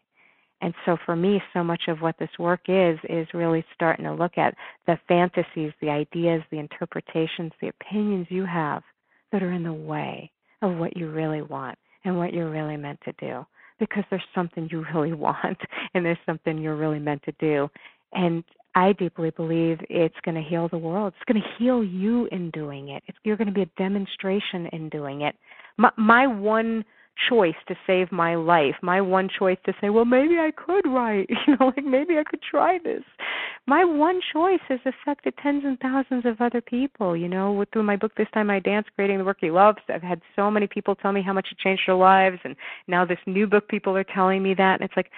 [0.63, 4.13] And so for me, so much of what this work is, is really starting to
[4.13, 4.53] look at
[4.85, 8.83] the fantasies, the ideas, the interpretations, the opinions you have
[9.31, 12.99] that are in the way of what you really want and what you're really meant
[13.05, 13.45] to do.
[13.79, 15.57] Because there's something you really want
[15.93, 17.69] and there's something you're really meant to do.
[18.13, 18.43] And
[18.75, 21.13] I deeply believe it's going to heal the world.
[21.15, 23.03] It's going to heal you in doing it.
[23.07, 25.35] It's, you're going to be a demonstration in doing it.
[25.77, 26.85] My, my one
[27.29, 31.29] choice to save my life, my one choice to say, well, maybe I could write,
[31.47, 33.03] you know, like maybe I could try this.
[33.67, 37.95] My one choice has affected tens and thousands of other people, you know, through my
[37.95, 39.75] book This Time I Dance, Creating the Work You Love.
[39.89, 42.55] I've had so many people tell me how much it changed their lives and
[42.87, 45.11] now this new book people are telling me that and it's like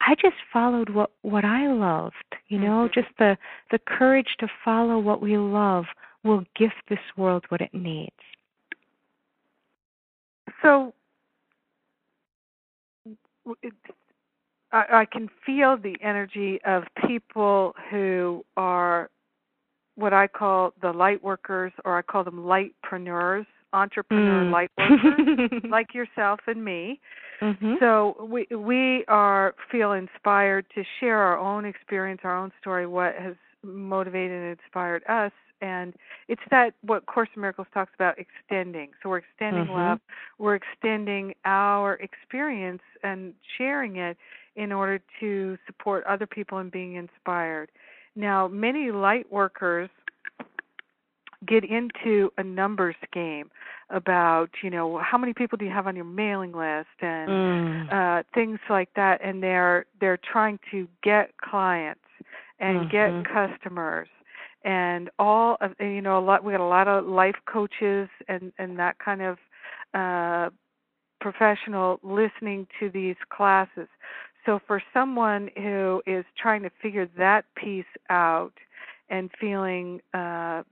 [0.00, 2.14] I just followed what what I loved,
[2.48, 3.00] you know, mm-hmm.
[3.00, 3.36] just the
[3.70, 5.84] the courage to follow what we love
[6.24, 8.10] will gift this world what it needs.
[10.62, 10.94] So
[14.72, 19.10] I, I can feel the energy of people who are
[19.94, 24.50] what I call the light workers, or I call them lightpreneurs, entrepreneur mm.
[24.50, 27.00] light workers, like yourself and me.
[27.42, 27.74] Mm-hmm.
[27.80, 33.14] So we we are feel inspired to share our own experience, our own story, what
[33.16, 33.34] has
[33.64, 35.32] motivated and inspired us,
[35.62, 35.94] and
[36.28, 39.72] it's that what course in miracles talks about extending so we're extending mm-hmm.
[39.72, 40.00] love
[40.38, 44.16] we're extending our experience and sharing it
[44.56, 47.70] in order to support other people in being inspired
[48.14, 49.88] now many light workers
[51.46, 53.50] get into a numbers game
[53.90, 57.92] about you know how many people do you have on your mailing list and mm.
[57.92, 62.00] uh things like that and they're they're trying to get clients
[62.60, 63.22] and mm-hmm.
[63.24, 64.08] get customers
[64.64, 68.52] and all of you know a lot we got a lot of life coaches and
[68.58, 69.38] and that kind of
[69.94, 70.50] uh
[71.20, 73.88] professional listening to these classes.
[74.44, 78.54] So for someone who is trying to figure that piece out
[79.08, 80.62] and feeling uh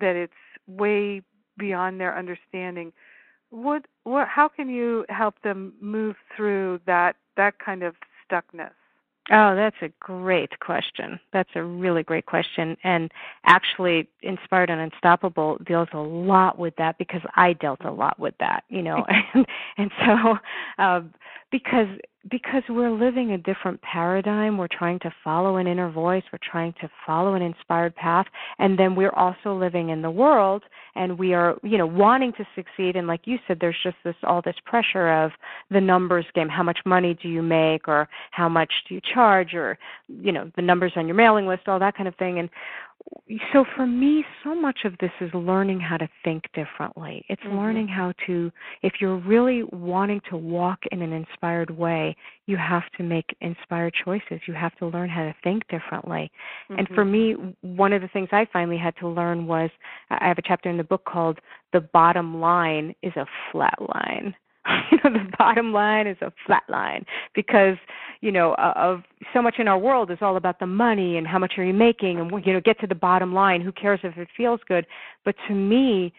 [0.00, 0.32] that it's
[0.66, 1.22] way
[1.58, 2.92] beyond their understanding
[3.50, 8.72] what what how can you help them move through that that kind of stuckness
[9.34, 11.18] Oh, that's a great question.
[11.32, 12.76] That's a really great question.
[12.84, 13.10] And
[13.46, 18.34] actually, Inspired and Unstoppable deals a lot with that because I dealt a lot with
[18.40, 19.06] that, you know.
[19.34, 19.46] and,
[19.78, 20.38] and so,
[20.78, 21.00] uh,
[21.50, 21.88] because
[22.30, 24.56] because we're living a different paradigm.
[24.56, 26.22] We're trying to follow an inner voice.
[26.32, 28.26] We're trying to follow an inspired path.
[28.58, 30.62] And then we're also living in the world
[30.94, 32.96] and we are you know wanting to succeed.
[32.96, 35.32] And like you said there's just this all this pressure of
[35.70, 36.48] the numbers game.
[36.48, 40.50] How much money do you make or how much do you charge or you know
[40.54, 42.38] the numbers on your mailing list all that kind of thing.
[42.38, 42.48] And
[43.52, 47.56] so for me so much of this is learning how to think differently it's mm-hmm.
[47.56, 48.50] learning how to
[48.82, 52.14] if you're really wanting to walk in an inspired way
[52.46, 56.30] you have to make inspired choices you have to learn how to think differently
[56.70, 56.78] mm-hmm.
[56.78, 57.46] and for mm-hmm.
[57.46, 59.70] me one of the things i finally had to learn was
[60.10, 61.38] i have a chapter in the book called
[61.72, 64.34] the bottom line is a flat line
[64.90, 67.04] you know the bottom line is a flat line
[67.34, 67.76] because
[68.20, 69.02] you know of
[69.32, 71.74] so much in our world is all about the money and how much are you
[71.74, 74.86] making and you know get to the bottom line who cares if it feels good.
[75.24, 76.12] But to me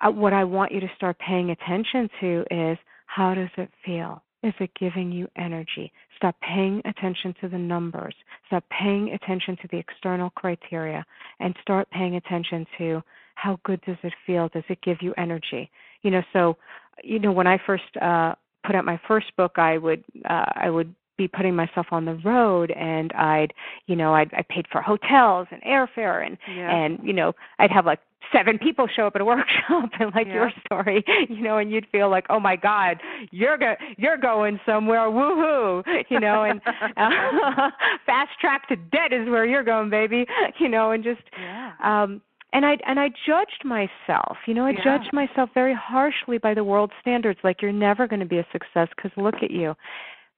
[0.00, 4.22] uh, what i want you to start paying attention to is how does it feel?
[4.42, 5.92] Is it giving you energy?
[6.16, 8.14] Stop paying attention to the numbers.
[8.48, 11.04] Stop paying attention to the external criteria
[11.40, 13.02] and start paying attention to
[13.36, 14.48] how good does it feel?
[14.48, 15.70] Does it give you energy?
[16.02, 16.56] You know so
[17.02, 18.34] you know when i first uh
[18.64, 22.14] put out my first book i would uh i would be putting myself on the
[22.24, 23.52] road and I'd
[23.86, 26.74] you know I'd I paid for hotels and airfare and yeah.
[26.74, 28.00] and you know I'd have like
[28.32, 30.34] seven people show up at a workshop and like yeah.
[30.34, 32.98] your story you know and you'd feel like oh my god
[33.30, 36.60] you're go you're going somewhere woohoo you know and
[36.96, 37.10] uh,
[38.06, 40.26] fast track to debt is where you're going baby
[40.58, 41.72] you know and just yeah.
[41.82, 42.20] um
[42.54, 44.38] and I and I judged myself.
[44.46, 44.84] You know, I yeah.
[44.84, 47.40] judged myself very harshly by the world standards.
[47.44, 49.74] Like you're never going to be a success because look at you.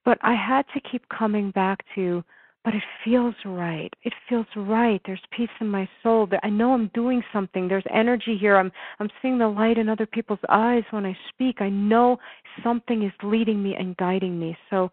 [0.03, 2.23] But I had to keep coming back to,
[2.65, 3.93] but it feels right.
[4.03, 4.99] It feels right.
[5.05, 6.27] There's peace in my soul.
[6.43, 7.67] I know I'm doing something.
[7.67, 8.57] There's energy here.
[8.57, 11.61] I'm I'm seeing the light in other people's eyes when I speak.
[11.61, 12.17] I know
[12.63, 14.57] something is leading me and guiding me.
[14.71, 14.91] So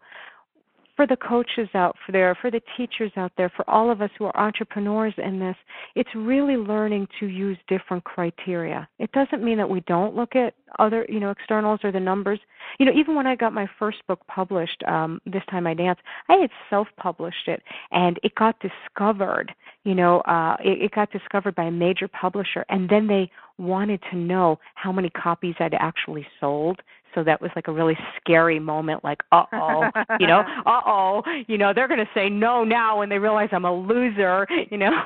[0.95, 4.25] for the coaches out there, for the teachers out there, for all of us who
[4.25, 5.55] are entrepreneurs in this,
[5.95, 8.87] it's really learning to use different criteria.
[8.99, 12.39] It doesn't mean that we don't look at other, you know, externals or the numbers.
[12.79, 15.99] You know, even when I got my first book published, um, this time I dance,
[16.29, 19.53] I had self-published it, and it got discovered.
[19.83, 24.01] You know, uh, it, it got discovered by a major publisher, and then they wanted
[24.11, 26.81] to know how many copies I'd actually sold
[27.15, 29.89] so that was like a really scary moment like uh-oh
[30.19, 33.65] you know uh-oh you know they're going to say no now when they realize i'm
[33.65, 35.01] a loser you know?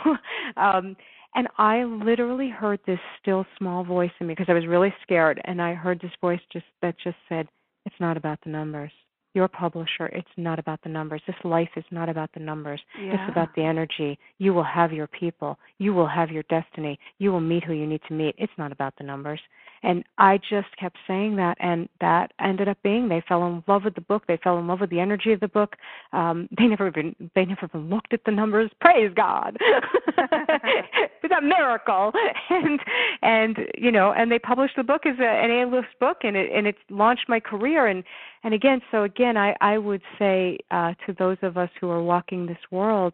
[0.58, 0.98] Um
[1.36, 5.40] and i literally heard this still small voice in me because i was really scared
[5.46, 7.48] and i heard this voice just that just said
[7.86, 8.92] it's not about the numbers.
[9.34, 11.22] Your publisher it's not about the numbers.
[11.28, 12.82] This life is not about the numbers.
[13.00, 13.14] Yeah.
[13.14, 14.18] it's about the energy.
[14.38, 15.58] You will have your people.
[15.78, 17.00] You will have your destiny.
[17.20, 18.36] You will meet who you need to meet.
[18.38, 19.40] It's not about the numbers
[19.84, 23.84] and I just kept saying that, and that ended up being they fell in love
[23.86, 24.24] with the book.
[24.28, 25.76] They fell in love with the energy of the book.
[26.14, 28.72] Um, they never even they never even looked at the numbers.
[28.82, 29.58] Praise God,
[30.18, 32.12] it's a miracle.
[32.50, 32.80] And
[33.22, 36.52] and you know, and they published the book as a, an A-list book, and it
[36.52, 37.88] and it launched my career.
[37.88, 38.04] And
[38.44, 42.02] and again, so again, I I would say uh, to those of us who are
[42.02, 43.14] walking this world,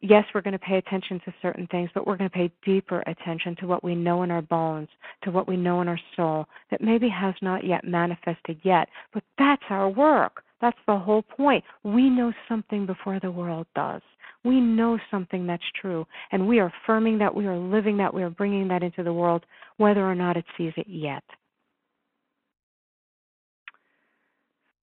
[0.00, 3.02] yes, we're going to pay attention to certain things, but we're going to pay deeper
[3.06, 4.88] attention to what we know in our bones,
[5.24, 8.88] to what we know in our soul that maybe has not yet manifested yet.
[9.12, 10.42] But that's our work.
[10.60, 11.64] That's the whole point.
[11.84, 14.02] We know something before the world does.
[14.44, 18.22] We know something that's true, and we are affirming that, we are living that, we
[18.22, 19.44] are bringing that into the world,
[19.78, 21.24] whether or not it sees it yet.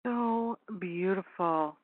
[0.04, 1.76] So beautiful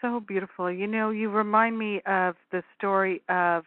[0.00, 0.70] so beautiful.
[0.70, 3.64] You know, you remind me of the story of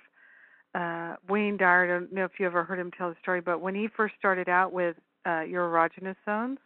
[0.76, 1.86] uh, Wayne Dyer.
[1.86, 4.16] I don't know if you ever heard him tell the story, but when he first
[4.18, 6.58] started out with uh, your Erroneous Zones,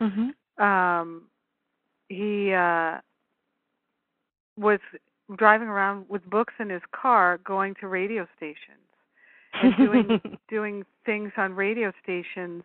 [0.00, 0.62] mm-hmm.
[0.64, 1.22] um,
[2.08, 2.98] he uh,
[4.56, 4.78] was
[5.36, 8.86] driving around with books in his car, going to radio stations
[9.62, 12.62] and doing doing things on radio stations,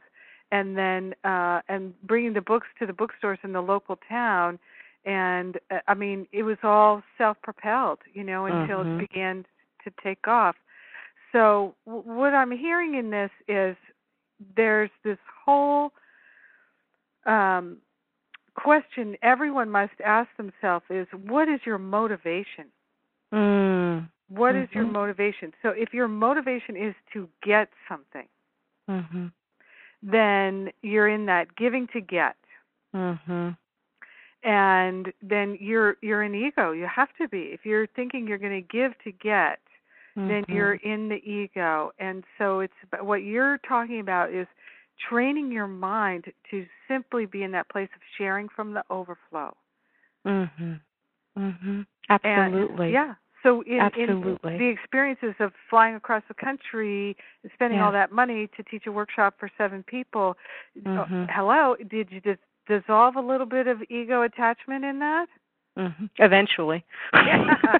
[0.51, 4.59] and then uh, and bringing the books to the bookstores in the local town
[5.05, 8.99] and uh, I mean it was all self-propelled, you know, until mm-hmm.
[8.99, 9.45] it began
[9.83, 10.55] to take off.
[11.31, 13.75] So w- what I'm hearing in this is
[14.55, 15.91] there's this whole
[17.25, 17.77] um,
[18.55, 22.65] question everyone must ask themselves is what is your motivation?
[23.33, 24.09] Mm.
[24.29, 24.63] What mm-hmm.
[24.63, 25.53] is your motivation?
[25.61, 28.27] So if your motivation is to get something,
[28.89, 29.27] mm-hmm.
[30.03, 32.35] then you're in that giving to get.
[32.95, 33.49] Mm-hmm
[34.43, 38.51] and then you're you're an ego you have to be if you're thinking you're going
[38.51, 39.59] to give to get
[40.17, 40.27] mm-hmm.
[40.27, 44.47] then you're in the ego and so it's what you're talking about is
[45.09, 49.55] training your mind to simply be in that place of sharing from the overflow
[50.25, 50.79] mhm
[51.37, 53.13] mhm absolutely and, yeah
[53.43, 54.53] so in, absolutely.
[54.53, 57.85] in the experiences of flying across the country and spending yeah.
[57.85, 60.35] all that money to teach a workshop for seven people
[60.79, 61.25] mm-hmm.
[61.29, 65.27] hello did you just dissolve a little bit of ego attachment in that?
[65.77, 66.05] Mm-hmm.
[66.19, 66.83] Eventually.
[67.13, 67.45] Yeah.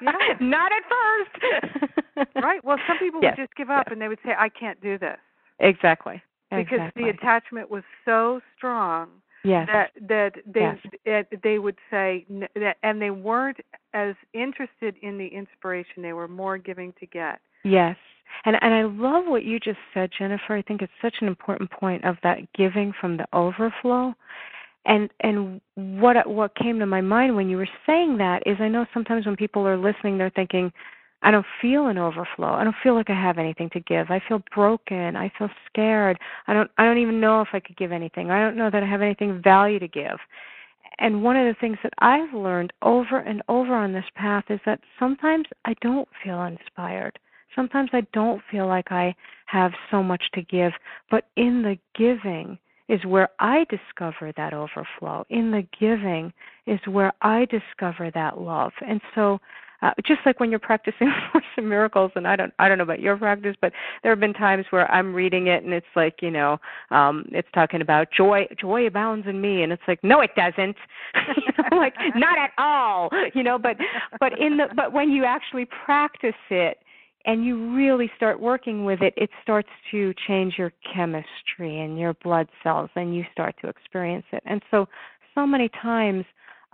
[0.00, 0.12] yeah.
[0.40, 2.26] Not at first.
[2.36, 2.64] right.
[2.64, 3.34] Well, some people yes.
[3.36, 3.92] would just give up yeah.
[3.92, 5.18] and they would say, I can't do this.
[5.60, 6.22] Exactly.
[6.50, 7.04] Because exactly.
[7.04, 9.08] the attachment was so strong
[9.44, 9.68] yes.
[9.72, 10.72] that that they
[11.04, 11.24] yes.
[11.42, 13.58] they would say that and they weren't
[13.94, 17.96] as interested in the inspiration they were more giving to get yes
[18.44, 20.54] and and I love what you just said, Jennifer.
[20.54, 24.14] I think it's such an important point of that giving from the overflow.
[24.86, 28.68] And and what what came to my mind when you were saying that is I
[28.68, 30.72] know sometimes when people are listening they're thinking
[31.20, 32.52] I don't feel an overflow.
[32.52, 34.08] I don't feel like I have anything to give.
[34.10, 35.16] I feel broken.
[35.16, 36.18] I feel scared.
[36.46, 38.30] I don't I don't even know if I could give anything.
[38.30, 40.18] I don't know that I have anything value to give.
[41.00, 44.60] And one of the things that I've learned over and over on this path is
[44.66, 47.18] that sometimes I don't feel inspired.
[47.58, 50.70] Sometimes I don't feel like I have so much to give,
[51.10, 52.56] but in the giving
[52.88, 55.26] is where I discover that overflow.
[55.28, 56.32] In the giving
[56.68, 58.70] is where I discover that love.
[58.86, 59.40] And so
[59.82, 62.84] uh, just like when you're practicing Course in Miracles, and I don't, I don't know
[62.84, 63.72] about your practice, but
[64.04, 66.58] there have been times where I'm reading it and it's like, you know,
[66.92, 70.76] um, it's talking about joy, joy abounds in me, and it's like, no, it doesn't,
[71.36, 73.58] you know, like not at all, you know.
[73.58, 73.78] But,
[74.20, 76.78] but in the, but when you actually practice it,
[77.28, 82.14] and you really start working with it, it starts to change your chemistry and your
[82.24, 84.42] blood cells, and you start to experience it.
[84.46, 84.88] And so,
[85.34, 86.24] so many times,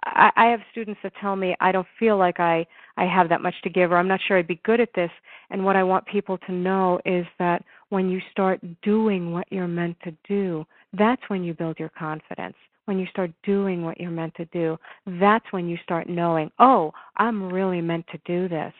[0.04, 2.64] I, I have students that tell me I don't feel like I
[2.96, 5.10] I have that much to give, or I'm not sure I'd be good at this.
[5.50, 9.66] And what I want people to know is that when you start doing what you're
[9.66, 12.54] meant to do, that's when you build your confidence.
[12.84, 14.76] When you start doing what you're meant to do,
[15.20, 18.72] that's when you start knowing, oh, I'm really meant to do this.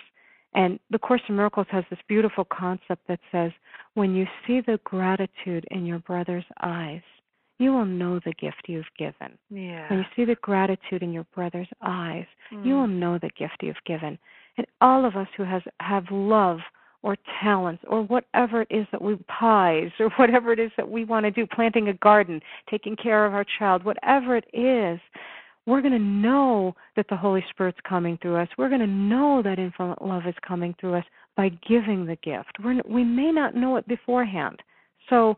[0.55, 3.50] And the Course in Miracles has this beautiful concept that says,
[3.94, 7.02] when you see the gratitude in your brother's eyes,
[7.59, 9.38] you will know the gift you've given.
[9.50, 9.88] Yeah.
[9.88, 12.64] When you see the gratitude in your brother's eyes, mm.
[12.64, 14.18] you will know the gift you've given.
[14.57, 16.59] And all of us who has have love
[17.02, 21.05] or talents or whatever it is that we pies or whatever it is that we
[21.05, 22.40] want to do, planting a garden,
[22.70, 24.98] taking care of our child, whatever it is,
[25.66, 28.48] we're going to know that the Holy Spirit's coming through us.
[28.58, 31.04] We're going to know that infinite love is coming through us
[31.36, 32.58] by giving the gift.
[32.62, 34.60] We're, we may not know it beforehand.
[35.08, 35.36] So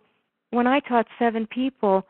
[0.51, 2.05] when I taught seven people,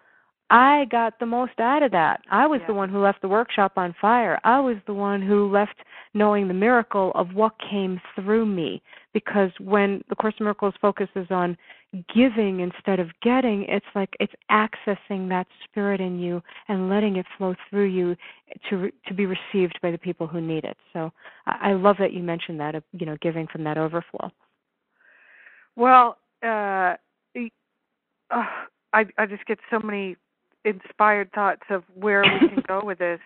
[0.49, 2.21] I got the most out of that.
[2.31, 2.69] I was yeah.
[2.69, 4.39] the one who left the workshop on fire.
[4.45, 5.75] I was the one who left
[6.15, 8.81] knowing the miracle of what came through me.
[9.13, 11.57] Because when the Course in Miracles focuses on
[12.15, 17.27] giving instead of getting, it's like it's accessing that spirit in you and letting it
[17.39, 18.17] flow through you
[18.71, 20.77] to to be received by the people who need it.
[20.93, 21.13] So
[21.47, 24.31] I, love that you mentioned that, you know, giving from that overflow.
[25.77, 26.97] Well, uh,
[28.31, 28.45] uh,
[28.93, 30.17] I I just get so many
[30.65, 33.21] inspired thoughts of where we can go with this,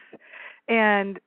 [0.69, 1.19] and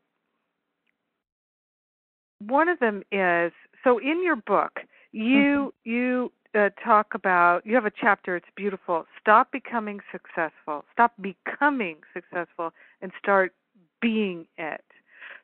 [2.48, 3.52] one of them is
[3.84, 4.80] so in your book
[5.12, 5.90] you mm-hmm.
[5.90, 11.98] you uh, talk about you have a chapter it's beautiful stop becoming successful stop becoming
[12.14, 13.54] successful and start
[14.02, 14.84] being it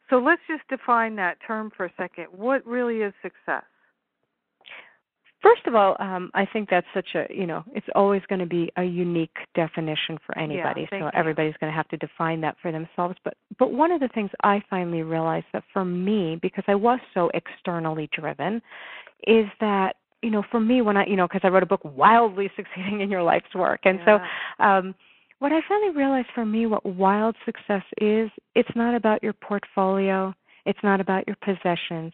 [0.09, 3.63] so let's just define that term for a second what really is success
[5.41, 8.45] First of all, um, I think that's such a you know it's always going to
[8.45, 10.81] be a unique definition for anybody.
[10.91, 11.11] Yeah, so you.
[11.13, 13.15] everybody's going to have to define that for themselves.
[13.23, 16.99] But but one of the things I finally realized that for me, because I was
[17.13, 18.61] so externally driven,
[19.27, 21.81] is that you know for me when I you know because I wrote a book
[21.83, 24.19] wildly succeeding in your life's work, and yeah.
[24.59, 24.63] so.
[24.63, 24.95] um
[25.39, 30.35] what I finally realized for me what wild success is, it's not about your portfolio,
[30.65, 32.11] it's not about your possessions.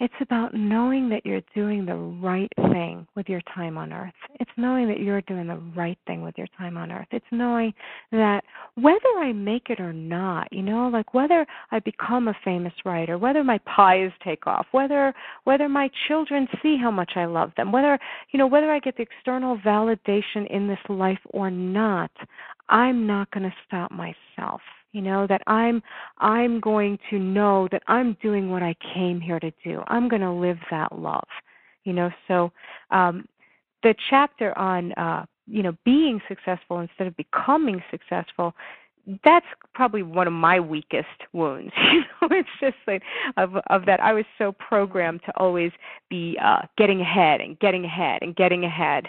[0.00, 4.12] It's about knowing that you're doing the right thing with your time on earth.
[4.40, 7.06] It's knowing that you're doing the right thing with your time on earth.
[7.10, 7.72] It's knowing
[8.10, 8.42] that
[8.74, 13.18] whether I make it or not, you know, like whether I become a famous writer,
[13.18, 15.14] whether my pies take off, whether
[15.44, 17.98] whether my children see how much I love them, whether,
[18.30, 22.10] you know, whether I get the external validation in this life or not,
[22.68, 24.60] I'm not going to stop myself
[24.94, 25.82] you know that i'm
[26.18, 29.82] i'm going to know that i'm doing what i came here to do.
[29.88, 31.28] I'm going to live that love
[31.84, 32.10] you know?
[32.28, 32.50] So
[32.90, 33.26] um
[33.82, 38.54] the chapter on uh you know being successful instead of becoming successful
[39.22, 42.28] that's probably one of my weakest wounds you know?
[42.30, 43.02] It's just like
[43.36, 45.72] of of that i was so programmed to always
[46.08, 49.08] be uh getting ahead and getting ahead and getting ahead.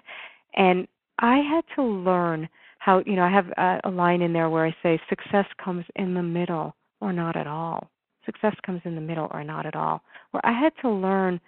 [0.55, 0.87] And
[1.19, 2.49] i had to learn
[2.85, 5.85] how you know i have a, a line in there where i say success comes
[5.95, 7.89] in the middle or not at all
[8.25, 11.39] success comes in the middle or not at all where i had to learn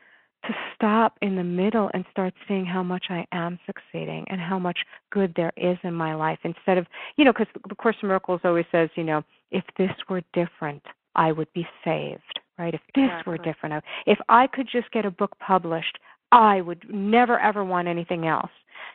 [0.46, 4.60] to stop in the middle and start seeing how much I am succeeding and how
[4.60, 4.78] much
[5.12, 6.86] good there is in my life instead of,
[7.18, 10.84] you know, because the Course in Miracles always says, you know, if this were different,
[11.16, 12.74] I would be saved, right?
[12.74, 13.32] If this exactly.
[13.32, 15.98] were different, if I could just get a book published,
[16.32, 18.52] I would never ever want anything else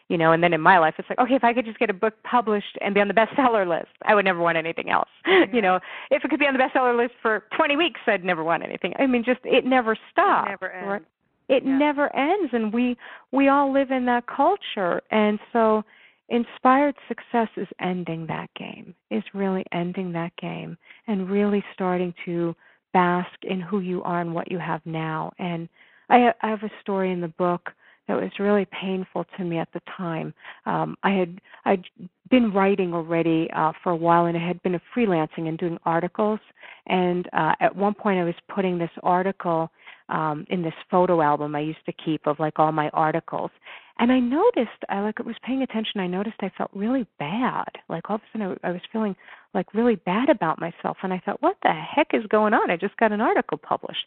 [0.08, 1.90] you know and then in my life it's like okay if i could just get
[1.90, 5.08] a book published and be on the bestseller list i would never want anything else
[5.26, 5.44] yeah.
[5.52, 5.76] you know
[6.10, 8.92] if it could be on the bestseller list for 20 weeks i'd never want anything
[8.98, 11.02] i mean just it never stops it never ends right?
[11.48, 11.78] it yeah.
[11.78, 12.96] never ends and we
[13.32, 15.82] we all live in that culture and so
[16.28, 20.76] inspired success is ending that game is really ending that game
[21.06, 22.54] and really starting to
[22.92, 25.68] bask in who you are and what you have now and
[26.08, 27.70] i i have a story in the book
[28.12, 30.34] that was really painful to me at the time.
[30.66, 31.84] Um, I had I'd
[32.30, 36.38] been writing already uh, for a while, and I had been freelancing and doing articles.
[36.86, 39.70] And uh, at one point, I was putting this article
[40.10, 43.50] um, in this photo album I used to keep of like all my articles.
[43.98, 46.00] And I noticed, I like was paying attention.
[46.00, 47.68] I noticed I felt really bad.
[47.88, 49.16] Like all of a sudden, I, I was feeling
[49.54, 50.98] like really bad about myself.
[51.02, 52.70] And I thought, what the heck is going on?
[52.70, 54.04] I just got an article published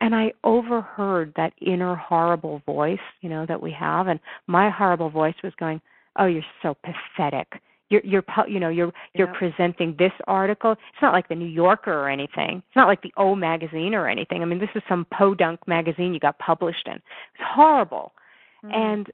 [0.00, 5.10] and I overheard that inner horrible voice, you know, that we have, and my horrible
[5.10, 5.80] voice was going,
[6.18, 7.60] "Oh, you're so pathetic.
[7.90, 10.72] You're, you're, you know, you're, you're presenting this article.
[10.72, 12.62] It's not like the New Yorker or anything.
[12.66, 14.42] It's not like the O magazine or anything.
[14.42, 16.94] I mean, this is some podunk magazine you got published in.
[16.94, 18.12] It's horrible."
[18.64, 18.74] Mm-hmm.
[18.74, 19.06] And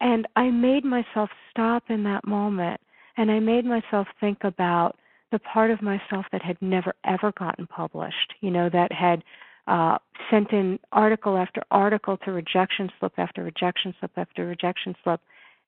[0.00, 2.80] and I made myself stop in that moment,
[3.16, 4.96] and I made myself think about
[5.32, 8.34] the part of myself that had never ever gotten published.
[8.40, 9.24] You know, that had
[9.68, 9.98] uh,
[10.30, 15.20] sent in article after article to rejection slip after rejection slip after rejection slip.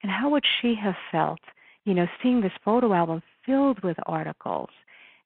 [0.03, 1.40] And how would she have felt
[1.84, 4.70] you know, seeing this photo album filled with articles.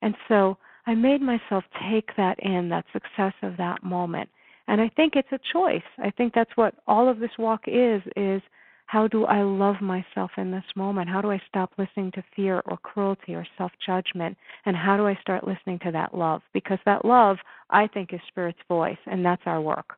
[0.02, 0.56] And so
[0.86, 4.28] I made myself take that in, that success of that moment.
[4.68, 5.82] And I think it's a choice.
[5.98, 8.40] I think that's what all of this walk is is
[8.86, 11.08] how do I love myself in this moment?
[11.08, 14.36] How do I stop listening to fear or cruelty or self-judgment?
[14.66, 16.42] And how do I start listening to that love?
[16.52, 17.38] Because that love,
[17.70, 19.96] I think, is spirit's voice, and that's our work.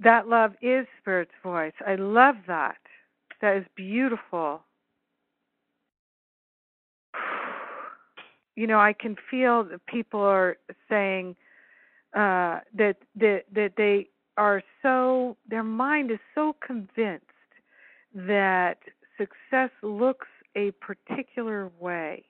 [0.00, 1.74] That love is spirit's voice.
[1.86, 2.78] I love that.
[3.40, 4.62] That is beautiful.
[8.56, 11.34] You know, I can feel that people are saying
[12.14, 17.24] uh, that that that they are so their mind is so convinced
[18.14, 18.78] that
[19.18, 20.26] success looks
[20.56, 22.24] a particular way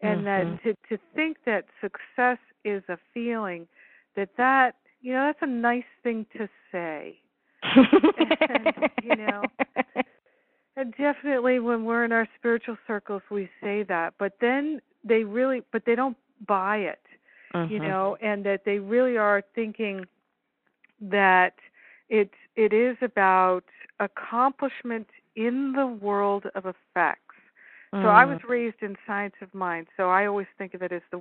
[0.00, 0.54] and mm-hmm.
[0.54, 3.66] that to to think that success is a feeling
[4.16, 7.18] that that you know that's a nice thing to say
[7.62, 8.72] and,
[9.02, 9.42] you know
[10.76, 15.62] and definitely when we're in our spiritual circles we say that but then they really
[15.72, 16.16] but they don't
[16.46, 17.02] buy it
[17.54, 17.72] mm-hmm.
[17.72, 20.04] you know and that they really are thinking
[21.00, 21.54] that
[22.08, 23.64] it it is about
[24.00, 27.36] accomplishment in the world of effects
[27.94, 28.02] mm.
[28.02, 28.48] so i was mm.
[28.48, 31.20] raised in science of mind so i always think of it as the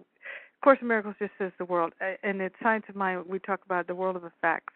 [0.63, 1.93] course of miracles just says the world
[2.23, 4.73] and it's science of mind we talk about the world of effects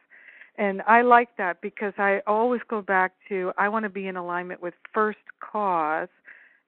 [0.58, 4.18] and i like that because i always go back to i want to be in
[4.18, 6.10] alignment with first cause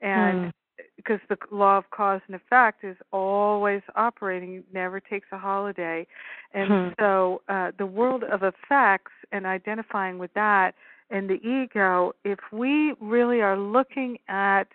[0.02, 0.52] and mm
[0.96, 6.06] because the law of cause and effect is always operating, never takes a holiday.
[6.54, 6.88] And hmm.
[7.00, 10.76] so uh, the world of effects and identifying with that
[11.10, 14.68] and the ego, if we really are looking at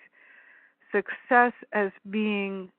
[0.91, 2.71] success as being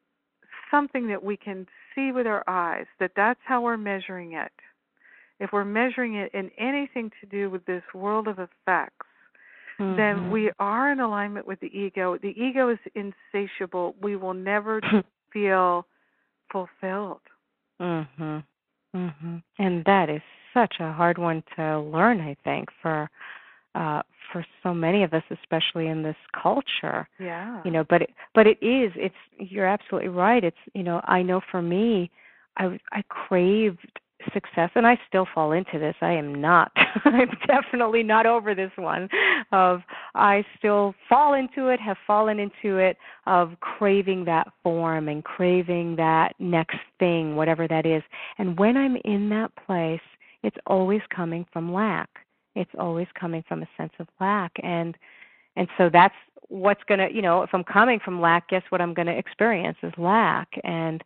[0.71, 4.51] something that we can see with our eyes, that that's how we're measuring it.
[5.39, 9.05] If we're measuring it in anything to do with this world of effects,
[9.79, 9.95] mm-hmm.
[9.95, 12.17] then we are in alignment with the ego.
[12.21, 13.95] The ego is insatiable.
[14.01, 14.81] We will never
[15.33, 15.85] feel
[16.51, 17.21] fulfilled.
[17.81, 18.43] Mhm.
[18.95, 19.43] Mhm.
[19.59, 20.21] And that is
[20.53, 23.09] such a hard one to learn, I think, for
[23.75, 24.01] uh
[24.31, 27.07] for so many of us especially in this culture.
[27.19, 27.61] Yeah.
[27.65, 30.43] You know, but it, but it is it's you're absolutely right.
[30.43, 32.09] It's, you know, I know for me
[32.57, 33.99] I I craved
[34.33, 35.95] success and I still fall into this.
[36.01, 36.71] I am not
[37.05, 39.09] I'm definitely not over this one
[39.51, 39.81] of
[40.13, 45.95] I still fall into it, have fallen into it of craving that form and craving
[45.97, 48.03] that next thing, whatever that is.
[48.37, 50.01] And when I'm in that place,
[50.43, 52.09] it's always coming from lack.
[52.55, 54.95] It's always coming from a sense of lack and
[55.57, 56.15] and so that's
[56.49, 59.17] what's going to, you know, if I'm coming from lack, guess what I'm going to
[59.17, 61.03] experience is lack and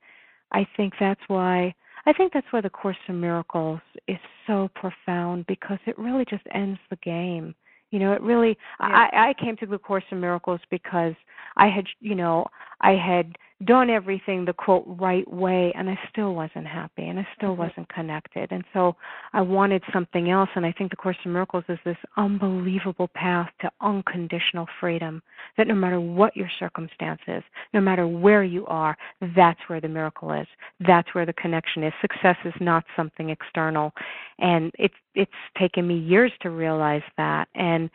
[0.52, 1.76] I think that's why
[2.06, 6.44] I think that's why the Course in Miracles is so profound because it really just
[6.54, 7.56] ends the game.
[7.92, 8.58] You know, it really.
[8.80, 9.08] Yeah.
[9.12, 11.14] I, I came to the Course in Miracles because
[11.58, 12.46] I had, you know,
[12.82, 17.28] I had done everything the quote right way and I still wasn't happy and I
[17.36, 17.64] still mm-hmm.
[17.64, 18.52] wasn't connected.
[18.52, 18.96] And so
[19.34, 23.50] I wanted something else and I think the Course in Miracles is this unbelievable path
[23.62, 25.22] to unconditional freedom
[25.58, 28.98] that no matter what your circumstances, no matter where you are,
[29.36, 30.48] that's where the miracle is.
[30.88, 31.92] That's where the connection is.
[32.00, 33.92] Success is not something external.
[34.40, 37.90] And it's it's taken me years to realize that and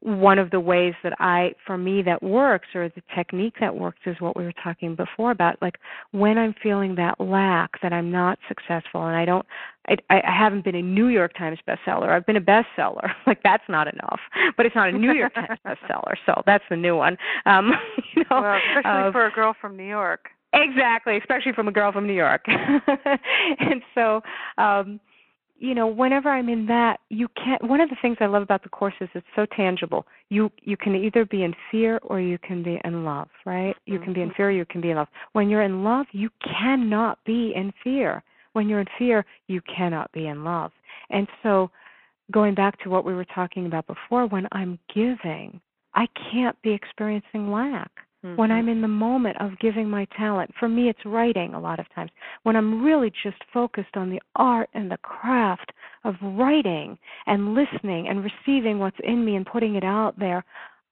[0.00, 3.98] one of the ways that I, for me, that works, or the technique that works,
[4.06, 5.60] is what we were talking before about.
[5.60, 5.78] Like
[6.12, 9.44] when I'm feeling that lack, that I'm not successful, and I don't,
[9.88, 12.10] I, I haven't been a New York Times bestseller.
[12.10, 13.10] I've been a bestseller.
[13.26, 14.20] Like that's not enough,
[14.56, 16.14] but it's not a New York Times bestseller.
[16.24, 17.18] So that's the new one.
[17.44, 17.72] Um,
[18.16, 20.30] you know, well, especially uh, for a girl from New York.
[20.54, 22.46] Exactly, especially from a girl from New York.
[22.46, 24.22] and so,
[24.56, 24.98] um,
[25.58, 28.62] you know whenever i'm in that you can't one of the things i love about
[28.62, 30.06] the course is it's so tangible.
[30.30, 33.74] You you can either be in fear or you can be in love right?
[33.74, 33.92] Mm-hmm.
[33.92, 35.08] you can be in fear you can be in love.
[35.32, 38.22] When you're in love you cannot be in fear.
[38.52, 40.72] When you're in fear you cannot be in love.
[41.10, 41.70] And so
[42.30, 45.60] going back to what we were talking about before when i'm giving
[45.94, 47.90] i can't be experiencing lack
[48.24, 48.36] Mm-hmm.
[48.36, 51.78] When I'm in the moment of giving my talent, for me it's writing a lot
[51.78, 52.10] of times.
[52.42, 55.70] When I'm really just focused on the art and the craft
[56.04, 60.44] of writing and listening and receiving what's in me and putting it out there,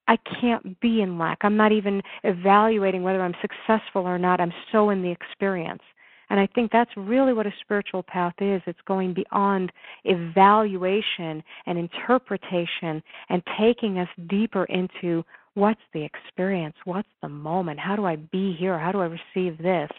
[0.09, 1.39] I can't be in lack.
[1.43, 4.41] I'm not even evaluating whether I'm successful or not.
[4.41, 5.83] I'm so in the experience.
[6.31, 8.61] And I think that's really what a spiritual path is.
[8.67, 9.73] It's going beyond
[10.05, 15.25] evaluation and interpretation and taking us deeper into
[15.57, 16.77] what's the experience?
[16.85, 17.81] What's the moment?
[17.81, 18.79] How do I be here?
[18.79, 19.91] How do I receive this?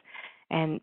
[0.52, 0.80] And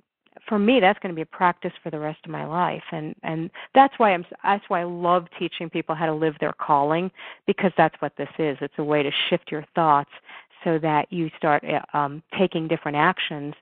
[0.48, 3.14] for me that's going to be a practice for the rest of my life and
[3.22, 7.10] and that's why i'm that's why i love teaching people how to live their calling
[7.46, 10.10] because that's what this is it's a way to shift your thoughts
[10.64, 13.54] so that you start uh, um, taking different actions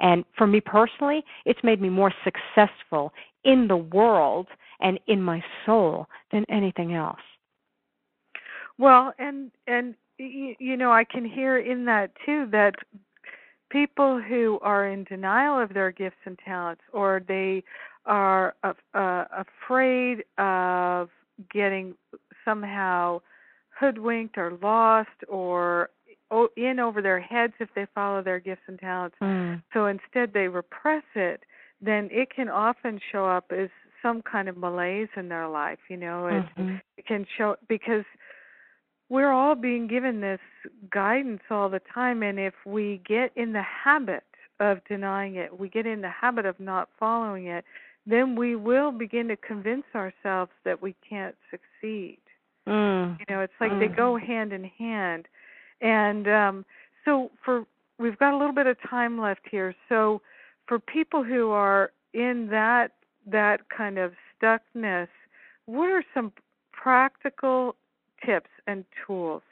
[0.00, 3.12] and for me personally it's made me more successful
[3.44, 4.46] in the world
[4.80, 7.16] and in my soul than anything else
[8.78, 12.74] well and and you you know i can hear in that too that
[13.70, 17.62] people who are in denial of their gifts and talents or they
[18.06, 21.10] are uh, uh, afraid of
[21.52, 21.94] getting
[22.44, 23.20] somehow
[23.78, 25.90] hoodwinked or lost or
[26.56, 29.16] in over their heads if they follow their gifts and talents.
[29.22, 29.62] Mm.
[29.72, 31.44] So instead they repress it,
[31.80, 33.68] then it can often show up as
[34.02, 36.76] some kind of malaise in their life, you know, it, mm-hmm.
[36.96, 38.04] it can show because
[39.08, 40.40] we're all being given this
[40.90, 44.24] guidance all the time and if we get in the habit
[44.60, 47.64] of denying it we get in the habit of not following it
[48.06, 52.18] then we will begin to convince ourselves that we can't succeed
[52.66, 53.18] mm.
[53.18, 53.80] you know it's like mm.
[53.80, 55.26] they go hand in hand
[55.80, 56.64] and um
[57.04, 57.64] so for
[57.98, 60.20] we've got a little bit of time left here so
[60.66, 62.92] for people who are in that
[63.26, 65.08] that kind of stuckness
[65.66, 66.32] what are some
[66.72, 67.74] practical
[68.24, 69.42] tips and tools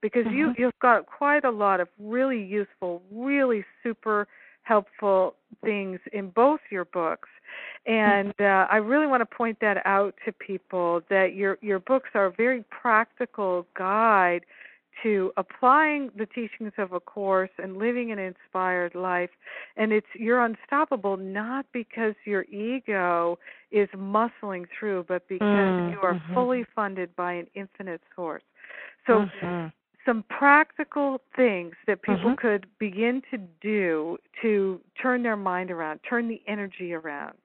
[0.00, 0.36] because mm-hmm.
[0.36, 4.26] you you've got quite a lot of really useful, really super
[4.62, 7.28] helpful things in both your books.
[7.86, 12.10] And uh, I really want to point that out to people that your your books
[12.14, 14.42] are a very practical guide
[15.02, 19.30] to applying the teachings of a course and living an inspired life
[19.76, 23.38] and it's you're unstoppable not because your ego
[23.70, 25.92] is muscling through but because mm-hmm.
[25.92, 26.34] you are mm-hmm.
[26.34, 28.42] fully funded by an infinite source
[29.06, 29.66] so mm-hmm.
[30.04, 32.46] some practical things that people Mm-hmm.
[32.46, 37.36] could begin to do to turn their mind around turn the energy around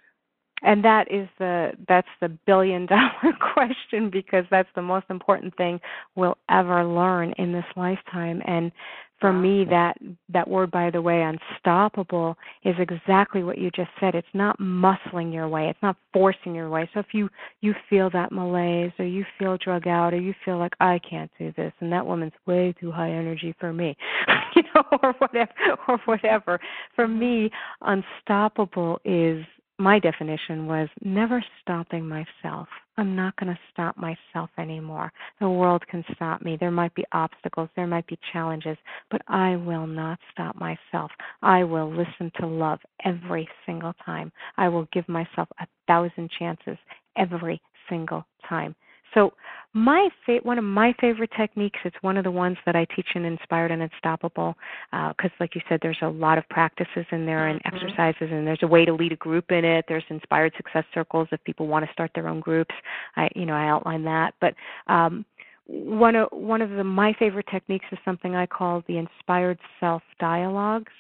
[0.64, 5.80] and that is the that's the billion dollar question because that's the most important thing
[6.16, 8.42] we'll ever learn in this lifetime.
[8.46, 8.72] And
[9.20, 9.98] for me that
[10.30, 14.16] that word by the way unstoppable is exactly what you just said.
[14.16, 15.70] It's not muscling your way.
[15.70, 16.90] It's not forcing your way.
[16.94, 17.30] So if you
[17.62, 21.32] you feel that malaise or you feel drug out or you feel like i can't
[21.38, 23.96] do this and that woman's way too high energy for me
[24.56, 25.52] you know or whatever
[25.88, 26.60] or whatever.
[26.96, 27.52] For me
[27.82, 29.46] unstoppable is
[29.80, 32.68] my definition was never stopping myself.
[32.98, 35.12] I'm not going to stop myself anymore.
[35.40, 36.58] The world can stop me.
[36.60, 38.78] There might be obstacles, there might be challenges,
[39.12, 41.12] but I will not stop myself.
[41.44, 44.32] I will listen to love every single time.
[44.58, 46.78] I will give myself a thousand chances
[47.16, 48.76] every single time.
[49.14, 49.34] So
[49.78, 53.08] my fa- one of my favorite techniques it's one of the ones that i teach
[53.16, 54.56] in inspired and unstoppable
[54.92, 57.76] because uh, like you said there's a lot of practices in there and mm-hmm.
[57.76, 61.28] exercises and there's a way to lead a group in it there's inspired success circles
[61.32, 62.74] if people want to start their own groups
[63.18, 64.54] i you know i outline that but
[64.88, 65.24] um
[65.68, 70.02] one of one of the my favorite techniques is something i call the inspired self
[70.20, 70.94] dialogues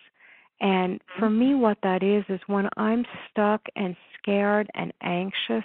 [0.59, 1.39] and for mm-hmm.
[1.39, 5.63] me what that is is when i'm stuck and scared and anxious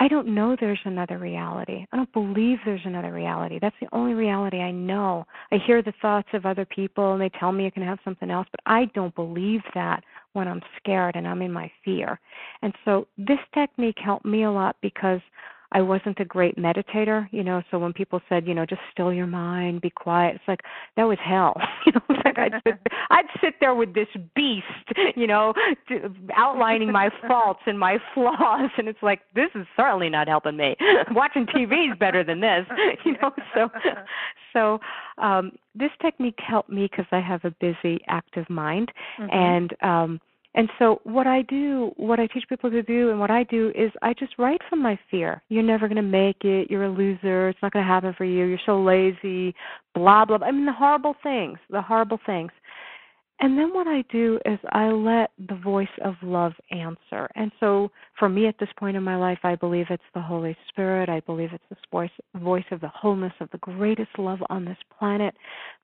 [0.00, 1.84] I don't know there's another reality.
[1.92, 3.58] I don't believe there's another reality.
[3.60, 5.26] That's the only reality I know.
[5.50, 8.30] I hear the thoughts of other people and they tell me I can have something
[8.30, 12.20] else, but I don't believe that when I'm scared and I'm in my fear.
[12.62, 15.20] And so this technique helped me a lot because
[15.72, 17.62] I wasn't a great meditator, you know.
[17.70, 20.60] So when people said, you know, just still your mind, be quiet, it's like
[20.96, 21.60] that was hell.
[21.86, 22.74] You know, it's like I'd sit,
[23.10, 24.66] I'd sit there with this beast,
[25.16, 25.54] you know,
[25.88, 30.56] to, outlining my faults and my flaws, and it's like this is certainly not helping
[30.56, 30.76] me.
[31.12, 32.66] Watching TV is better than this,
[33.04, 33.30] you know.
[33.54, 33.70] So,
[34.52, 34.80] so
[35.16, 39.30] um, this technique helped me because I have a busy, active mind, mm-hmm.
[39.32, 40.20] and um,
[40.58, 43.70] and so what I do, what I teach people to do and what I do
[43.76, 45.40] is I just write from my fear.
[45.48, 46.68] You're never going to make it.
[46.68, 47.48] You're a loser.
[47.48, 48.44] It's not going to happen for you.
[48.44, 49.54] You're so lazy,
[49.94, 50.38] blah blah.
[50.38, 50.48] blah.
[50.48, 52.50] I mean the horrible things, the horrible things.
[53.40, 57.28] And then what I do is I let the voice of love answer.
[57.36, 60.56] And so for me at this point in my life, I believe it's the Holy
[60.68, 61.08] Spirit.
[61.08, 64.76] I believe it's the voice, voice of the wholeness of the greatest love on this
[64.98, 65.34] planet.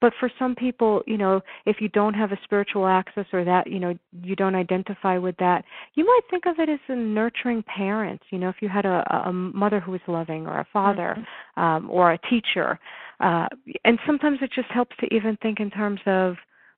[0.01, 3.69] But for some people, you know, if you don't have a spiritual access or that,
[3.69, 7.63] you know, you don't identify with that, you might think of it as a nurturing
[7.63, 8.21] parent.
[8.31, 11.61] You know, if you had a, a mother who was loving or a father mm-hmm.
[11.61, 12.81] um, or a teacher.
[13.21, 13.47] Uh,
[13.85, 16.35] and sometimes it just helps to even think in terms of,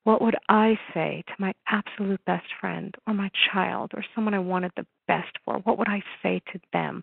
[0.07, 4.39] what would I say to my absolute best friend or my child or someone I
[4.39, 5.59] wanted the best for?
[5.65, 7.03] What would I say to them?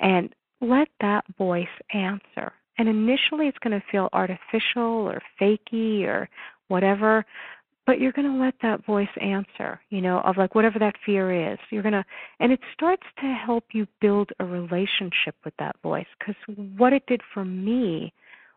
[0.00, 2.52] And let that voice answer.
[2.76, 6.28] And initially it's going to feel artificial or fakey or
[6.68, 7.24] whatever,
[7.86, 11.52] but you're going to let that voice answer, you know, of like whatever that fear
[11.52, 11.58] is.
[11.70, 12.04] You're going to,
[12.38, 16.06] and it starts to help you build a relationship with that voice.
[16.18, 16.36] Because
[16.76, 18.12] what it did for me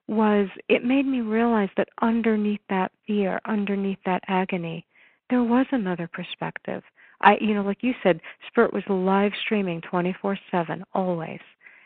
[0.07, 4.85] was it made me realize that underneath that fear, underneath that agony,
[5.29, 6.83] there was another perspective.
[7.21, 11.39] I, you know, like you said, Spirit was live streaming 24 7, always.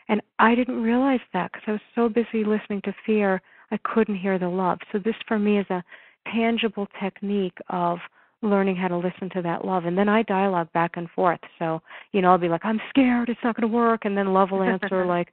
[0.08, 3.40] And I didn't realize that because I was so busy listening to fear,
[3.70, 4.78] I couldn't hear the love.
[4.92, 5.84] So, this for me is a
[6.34, 7.98] tangible technique of
[8.42, 9.84] learning how to listen to that love.
[9.84, 11.40] And then i dialogue back and forth.
[11.58, 11.80] So
[12.12, 13.28] you know i'll be like i'm scared.
[13.28, 14.04] It's not going to work.
[14.04, 15.28] And then love will answer like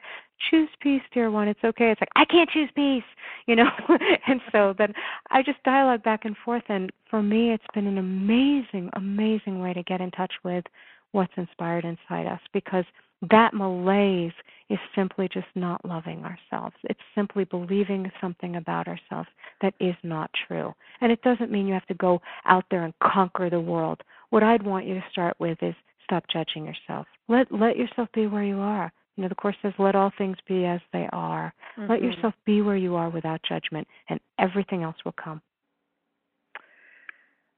[0.50, 1.48] choose peace dear one.
[1.48, 1.92] It's okay.
[1.92, 3.04] It's like i can't choose peace
[3.46, 3.70] you know?
[4.28, 4.94] And so then
[5.32, 6.64] i just dialogue back and forth.
[6.70, 10.66] And for me it's been an amazing amazing way to get in touch with
[11.12, 12.86] what's inspired inside us because
[13.30, 14.34] that malaise
[14.70, 16.76] is simply just not loving ourselves.
[16.84, 19.30] It's simply believing something about ourselves
[19.62, 20.74] that is not true.
[21.02, 24.02] And it doesn't mean you have to go out there and conquer the world.
[24.30, 27.08] What I'd want you to start with is stop judging yourself.
[27.28, 28.92] Let let yourself be where you are.
[29.16, 31.92] You know, the course says, "Let all things be as they are." Mm-hmm.
[31.92, 35.42] Let yourself be where you are without judgment, and everything else will come.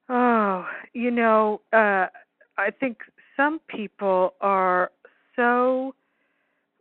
[0.08, 2.08] Oh, you know, uh,
[2.58, 2.98] I think
[3.38, 4.92] some people are
[5.40, 5.96] so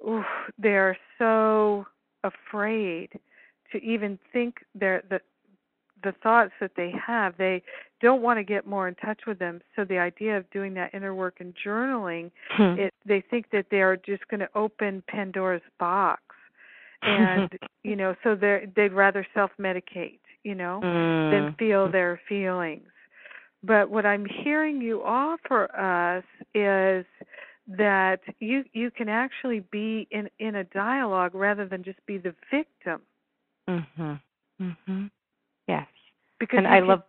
[0.06, 0.24] oof,
[0.58, 1.86] they're so
[2.24, 3.10] afraid
[3.72, 5.20] to even think their the
[6.02, 7.62] the thoughts that they have they
[8.00, 10.94] don't want to get more in touch with them so the idea of doing that
[10.94, 12.78] inner work and journaling hmm.
[12.78, 16.22] it they think that they're just going to open pandora's box
[17.02, 17.50] and
[17.82, 21.30] you know so they they'd rather self medicate you know mm.
[21.30, 22.88] than feel their feelings
[23.64, 27.04] but what i'm hearing you offer us is
[27.76, 32.34] that you you can actually be in in a dialogue rather than just be the
[32.50, 33.02] victim.
[33.68, 34.20] Mhm.
[34.60, 35.10] Mhm.
[35.66, 35.86] Yes.
[36.40, 37.02] Because and I can, love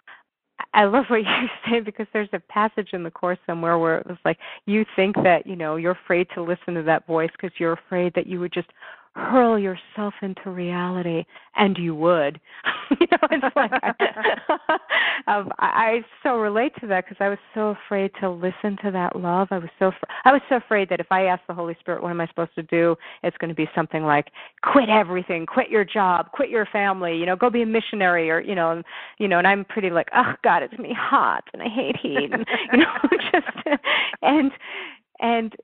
[0.74, 4.08] I love what you say because there's a passage in the course somewhere where it
[4.08, 7.58] was like you think that you know you're afraid to listen to that voice because
[7.60, 8.70] you're afraid that you would just
[9.16, 12.40] hurl yourself into reality and you would.
[13.00, 13.72] You know it's like
[15.28, 18.90] um, I, I so relate to that because i was so afraid to listen to
[18.90, 19.50] that love.
[19.52, 19.92] I was so
[20.26, 22.56] i was so afraid that if i asked the holy spirit what am i supposed
[22.56, 22.96] to do?
[23.22, 24.32] it's going to be something like
[24.64, 25.46] quit everything.
[25.46, 26.32] Quit your job.
[26.32, 27.16] Quit your family.
[27.16, 28.84] You know go be a missionary or you know and,
[29.20, 32.30] you know and i'm pretty like oh god it's me hot and i hate heat
[32.32, 32.94] and you know
[33.32, 33.80] just
[34.24, 34.52] and
[35.20, 35.56] and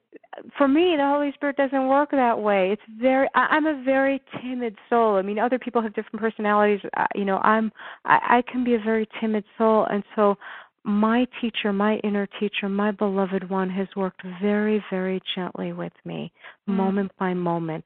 [0.58, 2.72] for me the holy spirit doesn't work that way.
[2.72, 5.16] It's very I, i'm a very timid soul.
[5.16, 6.80] I mean other people have different personalities.
[6.97, 7.72] Uh, you know i'm
[8.03, 9.86] I, I can be a very timid soul.
[9.89, 10.36] And so
[10.84, 16.32] my teacher my inner teacher my beloved one has worked very very gently with me
[16.70, 16.74] mm.
[16.74, 17.86] moment by moment.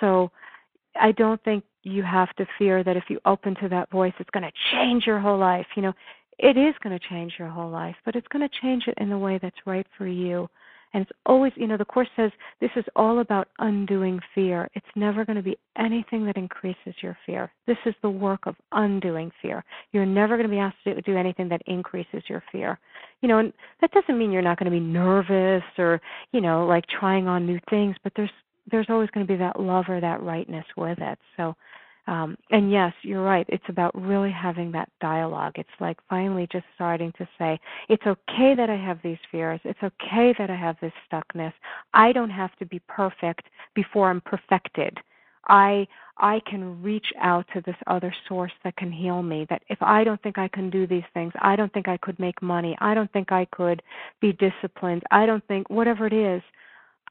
[0.00, 0.30] So
[1.00, 4.30] i don't think you have to fear that if you open to that voice it's
[4.30, 5.66] going to change your whole life.
[5.76, 5.92] You know
[6.38, 9.10] it is going to change your whole life but it's going to change it in
[9.10, 10.48] the way that's right for you
[10.92, 12.30] and it's always, you know, the Course says
[12.60, 14.68] this is all about undoing fear.
[14.74, 17.50] It's never going to be anything that increases your fear.
[17.66, 19.64] This is the work of undoing fear.
[19.92, 22.78] You're never going to be asked to do anything that increases your fear.
[23.20, 26.00] You know, and that doesn't mean you're not going to be nervous or,
[26.32, 28.30] you know, like trying on new things, but there's
[28.70, 31.18] there's always going to be that love or that rightness with it.
[31.36, 31.54] So
[32.06, 33.46] um, and yes, you're right.
[33.48, 35.54] It's about really having that dialogue.
[35.56, 39.60] It's like finally just starting to say, it's okay that I have these fears.
[39.64, 41.52] It's okay that I have this stuckness.
[41.94, 44.98] I don't have to be perfect before I'm perfected.
[45.48, 45.86] I
[46.18, 49.46] I can reach out to this other source that can heal me.
[49.48, 52.18] That if I don't think I can do these things, I don't think I could
[52.18, 52.76] make money.
[52.80, 53.82] I don't think I could
[54.20, 55.02] be disciplined.
[55.10, 56.42] I don't think whatever it is,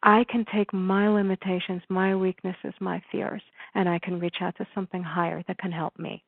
[0.03, 3.41] I can take my limitations, my weaknesses, my fears,
[3.75, 6.23] and I can reach out to something higher that can help me.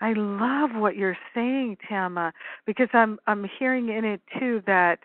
[0.00, 2.32] I love what you're saying, Tama,
[2.66, 4.98] because I'm I'm hearing in it too that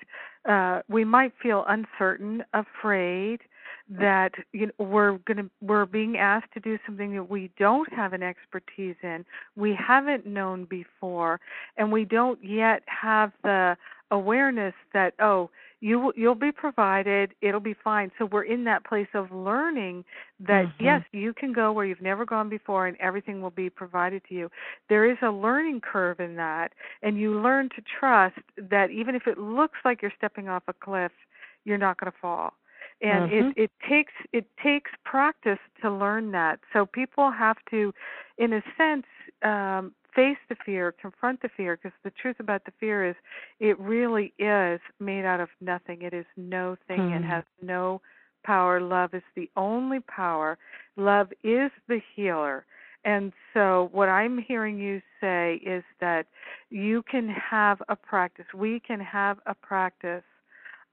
[0.49, 3.41] uh, we might feel uncertain, afraid
[3.89, 7.91] that you know we're going to we're being asked to do something that we don't
[7.93, 9.23] have an expertise in,
[9.55, 11.39] we haven't known before,
[11.77, 13.77] and we don't yet have the
[14.09, 15.49] awareness that oh
[15.79, 20.03] you you'll be provided it'll be fine so we're in that place of learning
[20.39, 20.83] that mm-hmm.
[20.83, 24.33] yes you can go where you've never gone before and everything will be provided to
[24.33, 24.49] you
[24.89, 26.71] there is a learning curve in that
[27.03, 30.73] and you learn to trust that even if it looks like you're stepping off a
[30.73, 31.11] cliff
[31.63, 32.53] you're not going to fall
[33.01, 33.49] and mm-hmm.
[33.49, 37.93] it it takes it takes practice to learn that so people have to
[38.37, 39.05] in a sense
[39.43, 43.15] um face the fear, confront the fear, because the truth about the fear is
[43.59, 46.01] it really is made out of nothing.
[46.01, 46.97] It is no thing.
[46.97, 47.17] Mm.
[47.17, 47.29] It hmm.
[47.29, 48.01] has no
[48.43, 48.81] power.
[48.81, 50.57] Love is the only power.
[50.95, 52.65] Love is the healer.
[53.05, 56.25] And so, what I'm hearing you say is that
[56.71, 60.23] you can have a practice, we can have a practice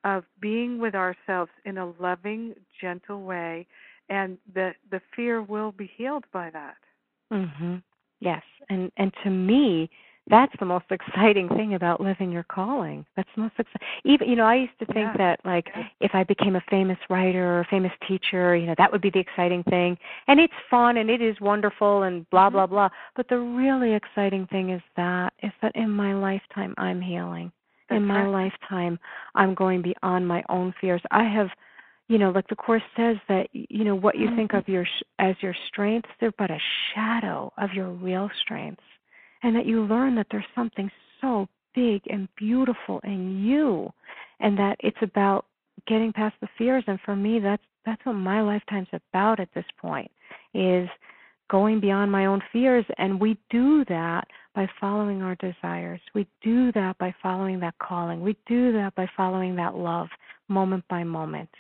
[0.05, 3.67] of being with ourselves in a loving, gentle way,
[4.11, 6.77] and the, the fear will be healed by that.
[7.33, 7.83] Mhm.
[8.25, 8.43] Yes.
[8.71, 9.91] And and to me,
[10.29, 13.05] that's the most exciting thing about living your calling.
[13.15, 13.87] That's the most exciting.
[14.05, 15.17] Even you know, I used to think yeah.
[15.19, 15.69] that like
[16.01, 19.11] if I became a famous writer or a famous teacher, you know, that would be
[19.11, 19.99] the exciting thing.
[20.27, 22.57] And it's fun and it is wonderful and blah mm-hmm.
[22.57, 22.89] blah blah.
[23.15, 27.53] But the really exciting thing is that is that in my lifetime I'm healing.
[27.91, 28.45] That's in my right.
[28.45, 28.99] lifetime
[29.35, 31.03] I'm going beyond my own fears.
[31.11, 31.49] I have
[32.09, 34.59] you know like the course says that you know what you think mm-hmm.
[34.59, 34.87] of your
[35.19, 36.59] as your strengths they're but a
[36.95, 38.83] shadow of your real strengths.
[39.43, 40.91] And that you learn that there's something
[41.21, 43.93] so big and beautiful in you
[44.41, 45.45] and that it's about
[45.87, 46.85] getting past the fears.
[46.87, 50.11] And for me that's that's what my lifetime's about at this point
[50.55, 50.89] is
[51.51, 52.87] going beyond my own fears.
[52.97, 56.01] And we do that by following our desires.
[56.15, 58.23] We do that by following that calling.
[58.23, 60.09] We do that by following that love
[60.49, 61.51] moment by moment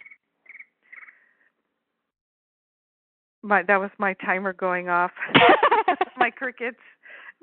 [3.45, 5.13] my that was my timer going off
[6.17, 6.79] my crickets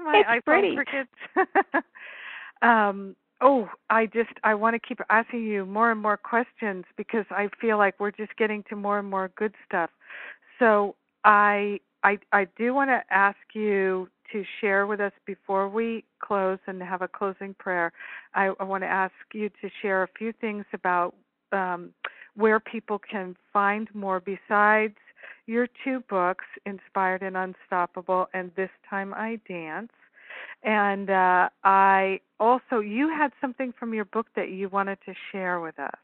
[0.03, 0.75] my it's iPhone pretty.
[0.75, 1.85] crickets.
[2.61, 7.25] um, oh, I just I want to keep asking you more and more questions because
[7.29, 9.89] I feel like we're just getting to more and more good stuff.
[10.59, 16.05] So I I I do want to ask you to share with us before we
[16.23, 17.91] close and have a closing prayer.
[18.33, 21.15] I, I want to ask you to share a few things about
[21.51, 21.93] um,
[22.37, 24.95] where people can find more besides
[25.47, 29.91] your two books, Inspired and Unstoppable, and This Time I Dance.
[30.63, 35.59] And uh, I also, you had something from your book that you wanted to share
[35.59, 35.95] with us.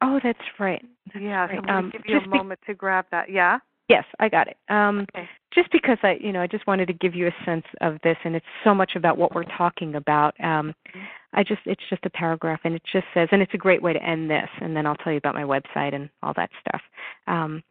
[0.00, 0.84] Oh, that's right.
[1.12, 1.60] That's yeah, right.
[1.64, 3.30] so I'm um, give you a moment be- to grab that.
[3.30, 3.58] Yeah?
[3.88, 4.56] Yes, I got it.
[4.68, 5.28] Um, okay.
[5.52, 8.16] Just because I, you know, I just wanted to give you a sense of this,
[8.24, 10.38] and it's so much about what we're talking about.
[10.40, 11.00] Um, mm-hmm.
[11.32, 13.92] I just, it's just a paragraph, and it just says, and it's a great way
[13.92, 16.82] to end this, and then I'll tell you about my website and all that stuff.
[17.26, 17.62] Um,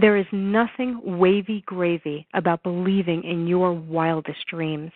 [0.00, 4.92] there is nothing wavy gravy about believing in your wildest dreams.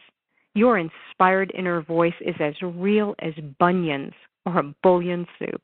[0.54, 4.12] Your inspired inner voice is as real as bunions
[4.46, 5.62] or a bouillon soup.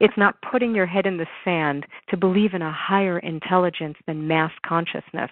[0.00, 4.26] It's not putting your head in the sand to believe in a higher intelligence than
[4.26, 5.30] mass consciousness.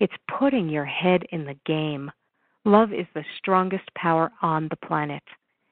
[0.00, 2.10] It's putting your head in the game.
[2.64, 5.22] Love is the strongest power on the planet.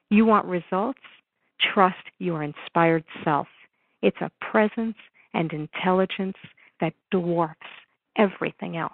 [0.09, 0.99] You want results?
[1.73, 3.47] Trust your inspired self.
[4.01, 4.95] It's a presence
[5.33, 6.37] and intelligence
[6.81, 7.55] that dwarfs
[8.17, 8.91] everything else.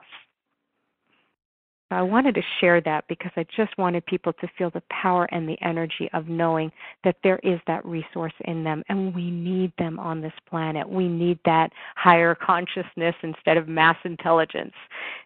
[1.90, 5.48] I wanted to share that because I just wanted people to feel the power and
[5.48, 6.70] the energy of knowing
[7.06, 10.88] that there is that resource in them and we need them on this planet.
[10.88, 14.74] We need that higher consciousness instead of mass intelligence.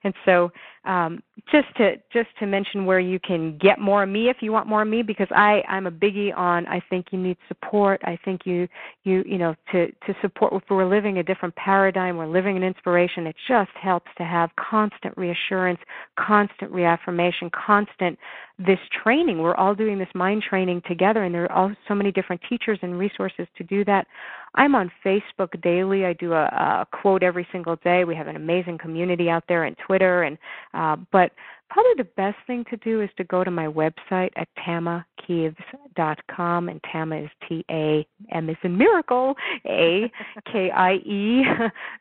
[0.03, 0.51] And so
[0.83, 4.51] um, just to just to mention where you can get more of me if you
[4.51, 8.01] want more of me because I I'm a biggie on I think you need support.
[8.03, 8.67] I think you
[9.03, 12.63] you you know to to support if we're living a different paradigm, we're living an
[12.63, 13.27] inspiration.
[13.27, 15.79] It just helps to have constant reassurance,
[16.17, 18.17] constant reaffirmation, constant
[18.59, 19.39] this training.
[19.39, 22.79] We're all doing this mind training together, and there are all so many different teachers
[22.81, 24.07] and resources to do that.
[24.55, 26.05] I'm on Facebook daily.
[26.05, 28.03] I do a, a quote every single day.
[28.03, 30.37] We have an amazing community out there, and Twitter, and
[30.73, 31.31] uh, but
[31.71, 36.79] probably the best thing to do is to go to my website at tamakieves.com, and
[36.91, 40.11] Tama is T A M is in miracle, A
[40.51, 41.43] K I E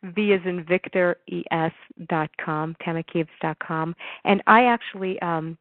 [0.03, 1.73] V is in Victor E S
[2.09, 2.75] dot com,
[4.25, 5.57] and I actually um,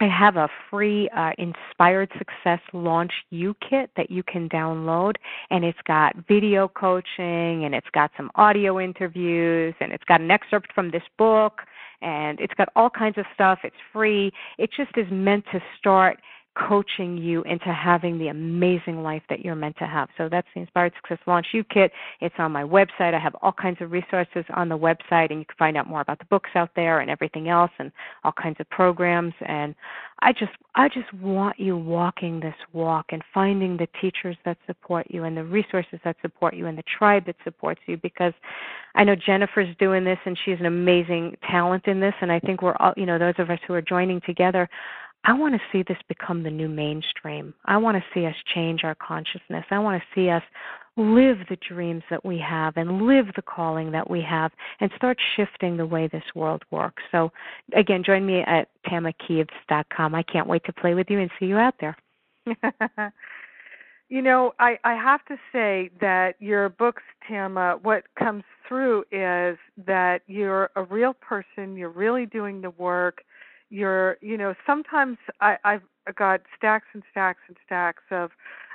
[0.00, 5.14] I have a free uh, Inspired Success Launch U kit that you can download,
[5.50, 10.30] and it's got video coaching, and it's got some audio interviews, and it's got an
[10.30, 11.60] excerpt from this book,
[12.00, 13.60] and it's got all kinds of stuff.
[13.62, 14.32] It's free.
[14.58, 16.18] It just is meant to start
[16.54, 20.08] coaching you into having the amazing life that you're meant to have.
[20.18, 21.92] So that's the Inspired Success Launch U Kit.
[22.20, 23.14] It's on my website.
[23.14, 26.00] I have all kinds of resources on the website, and you can find out more
[26.02, 27.90] about the books out there and everything else, and
[28.24, 29.34] all kinds of programs.
[29.46, 29.74] And
[30.20, 35.06] I just, I just want you walking this walk and finding the teachers that support
[35.10, 37.96] you, and the resources that support you, and the tribe that supports you.
[37.96, 38.34] Because
[38.94, 42.14] I know Jennifer's doing this, and she's an amazing talent in this.
[42.20, 44.68] And I think we're all, you know, those of us who are joining together
[45.24, 47.54] I want to see this become the new mainstream.
[47.64, 49.64] I want to see us change our consciousness.
[49.70, 50.42] I want to see us
[50.96, 55.16] live the dreams that we have and live the calling that we have and start
[55.36, 57.02] shifting the way this world works.
[57.10, 57.30] So,
[57.74, 60.14] again, join me at tamakieves.com.
[60.14, 61.96] I can't wait to play with you and see you out there.
[64.12, 69.56] You know, I, I have to say that your books, Tama, what comes through is
[69.86, 73.22] that you're a real person, you're really doing the work.
[73.72, 75.82] You're, you know, sometimes I, I've
[76.14, 78.30] got stacks and stacks and stacks of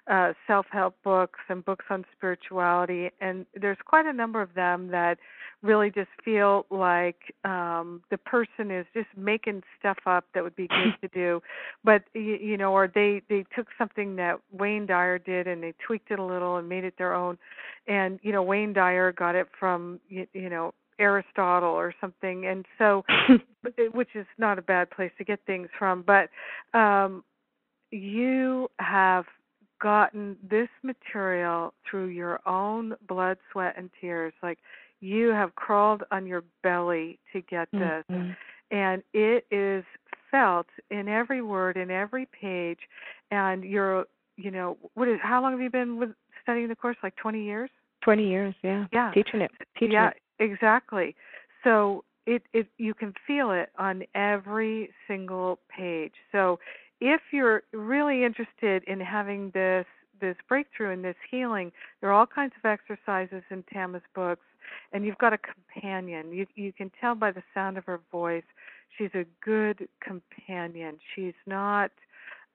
[0.10, 4.88] uh, self help books and books on spirituality, and there's quite a number of them
[4.88, 5.20] that
[5.64, 10.68] really just feel like um the person is just making stuff up that would be
[10.68, 11.42] good to do.
[11.84, 15.74] But you, you know or they they took something that Wayne Dyer did and they
[15.86, 17.38] tweaked it a little and made it their own.
[17.88, 22.66] And you know Wayne Dyer got it from you, you know Aristotle or something and
[22.78, 23.04] so
[23.92, 26.30] which is not a bad place to get things from but
[26.78, 27.24] um
[27.92, 29.26] you have
[29.82, 34.34] gotten this material through your own blood sweat and tears.
[34.42, 34.60] Like
[35.00, 38.32] you have crawled on your belly to get this mm-hmm.
[38.72, 39.84] and it is
[40.32, 42.80] felt in every word in every page
[43.32, 44.06] and you're
[44.36, 46.10] you know what is how long have you been with
[46.42, 46.98] studying the course?
[47.04, 47.70] Like 20 years?
[48.04, 48.86] 20 years yeah.
[48.92, 49.12] Yeah.
[49.14, 50.10] Teaching it teaching yeah.
[50.10, 50.18] it.
[50.40, 51.16] Exactly
[51.64, 56.60] so it it you can feel it on every single page so
[57.00, 59.86] if you're really interested in having this
[60.20, 64.42] this breakthrough and this healing there are all kinds of exercises in Tama's books
[64.94, 66.32] and you've got a companion.
[66.32, 68.44] You you can tell by the sound of her voice,
[68.98, 70.98] she's a good companion.
[71.16, 71.92] She's not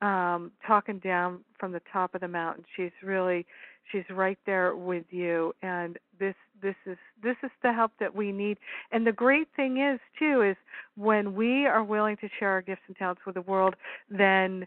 [0.00, 2.64] um talking down from the top of the mountain.
[2.76, 3.46] She's really
[3.90, 8.32] she's right there with you and this this is this is the help that we
[8.32, 8.58] need.
[8.90, 10.56] And the great thing is too is
[10.96, 13.74] when we are willing to share our gifts and talents with the world,
[14.08, 14.66] then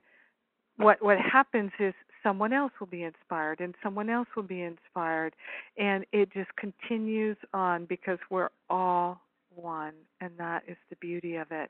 [0.77, 1.93] what what happens is
[2.23, 5.35] someone else will be inspired and someone else will be inspired
[5.77, 9.21] and it just continues on because we're all
[9.53, 11.69] one and that is the beauty of it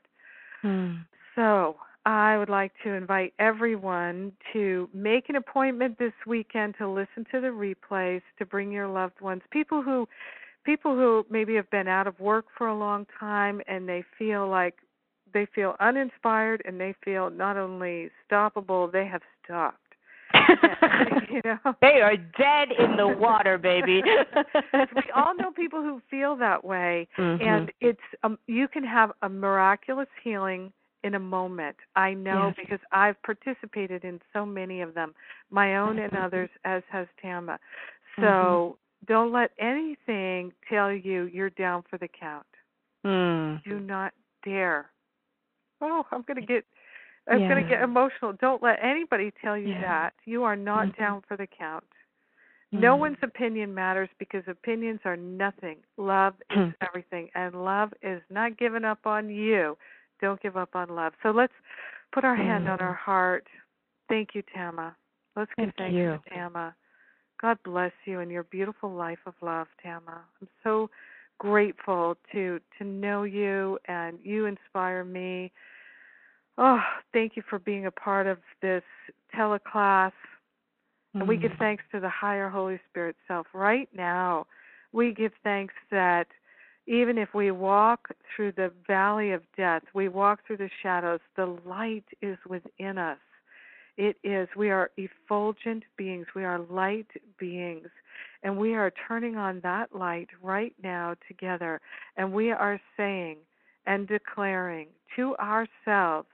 [0.62, 0.94] hmm.
[1.36, 7.24] So i would like to invite everyone to make an appointment this weekend to listen
[7.30, 10.08] to the replays to bring your loved ones people who
[10.66, 14.48] people who maybe have been out of work for a long time and they feel
[14.48, 14.74] like
[15.32, 19.78] they feel uninspired and they feel not only stoppable they have stopped.
[21.28, 21.74] You know?
[21.82, 24.02] They are dead in the water baby.
[24.72, 27.46] We all know people who feel that way mm-hmm.
[27.46, 30.72] and it's um you can have a miraculous healing
[31.06, 32.56] in a moment i know yes.
[32.58, 35.14] because i've participated in so many of them
[35.50, 37.58] my own and others as has tama
[38.16, 39.12] so mm-hmm.
[39.12, 42.46] don't let anything tell you you're down for the count
[43.06, 43.62] mm.
[43.64, 44.12] do not
[44.44, 44.86] dare
[45.80, 46.64] oh i'm going to get
[47.28, 47.48] I'm yeah.
[47.48, 48.34] going to get emotional.
[48.40, 49.80] Don't let anybody tell you yeah.
[49.80, 50.14] that.
[50.24, 51.02] You are not mm-hmm.
[51.02, 51.84] down for the count.
[52.72, 52.82] Mm-hmm.
[52.82, 55.78] No one's opinion matters because opinions are nothing.
[55.96, 56.68] Love is Hmm.
[56.86, 59.76] everything, and love is not giving up on you.
[60.20, 61.12] Don't give up on love.
[61.22, 61.52] So let's
[62.12, 62.82] put our hand on Mm.
[62.82, 63.46] our heart.
[64.08, 64.96] Thank you, Tama.
[65.34, 66.20] Let's give Thank thanks you.
[66.24, 66.74] to Tama.
[67.40, 70.24] God bless you and your beautiful life of love, Tama.
[70.40, 70.90] I'm so
[71.38, 75.52] grateful to to know you and you inspire me
[76.58, 76.80] Oh,
[77.12, 78.82] thank you for being a part of this
[79.34, 80.12] teleclass.
[81.14, 81.58] And we give Mm.
[81.58, 84.46] thanks to the higher Holy Spirit self right now.
[84.92, 86.28] We give thanks that
[86.86, 91.58] even if we walk through the valley of death, we walk through the shadows, the
[91.66, 93.18] light is within us.
[93.96, 94.48] It is.
[94.56, 96.26] We are effulgent beings.
[96.34, 97.08] We are light
[97.38, 97.88] beings.
[98.42, 101.80] And we are turning on that light right now together.
[102.16, 103.38] And we are saying
[103.86, 106.28] and declaring to ourselves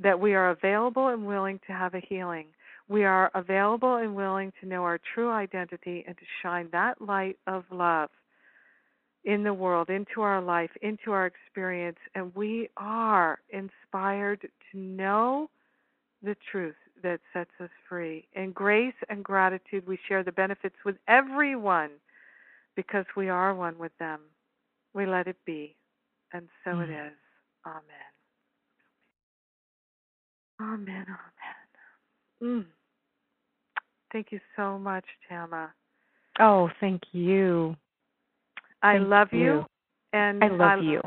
[0.00, 2.46] that we are available and willing to have a healing.
[2.88, 7.36] We are available and willing to know our true identity and to shine that light
[7.46, 8.08] of love
[9.28, 11.98] in the world, into our life, into our experience.
[12.14, 15.50] And we are inspired to know
[16.22, 18.26] the truth that sets us free.
[18.34, 21.90] In grace and gratitude, we share the benefits with everyone
[22.74, 24.20] because we are one with them.
[24.94, 25.76] We let it be.
[26.32, 26.84] And so mm.
[26.84, 27.12] it is.
[27.66, 27.84] Amen.
[30.58, 31.06] Amen.
[31.06, 32.62] Amen.
[32.62, 32.64] Mm.
[34.10, 35.74] Thank you so much, Tama.
[36.40, 37.76] Oh, thank you.
[38.82, 39.40] I thank love you.
[39.40, 39.66] you.
[40.12, 41.00] And I love I, you.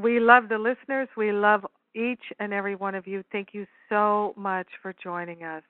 [0.00, 1.08] We love the listeners.
[1.16, 1.64] We love
[1.94, 3.24] each and every one of you.
[3.32, 5.62] Thank you so much for joining us.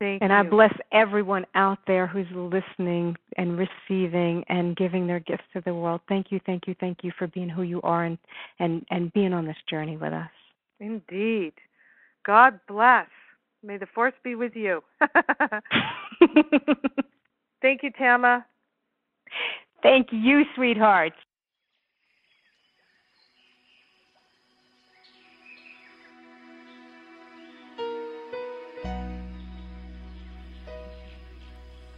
[0.00, 0.38] Thank and you.
[0.38, 5.72] I bless everyone out there who's listening and receiving and giving their gifts to the
[5.72, 6.00] world.
[6.08, 8.18] Thank you, thank you, thank you for being who you are and
[8.58, 10.30] and and being on this journey with us.
[10.80, 11.54] Indeed.
[12.26, 13.06] God bless.
[13.62, 14.82] May the force be with you.
[17.62, 18.44] Thank you, Tama.
[19.84, 21.12] Thank you, sweetheart.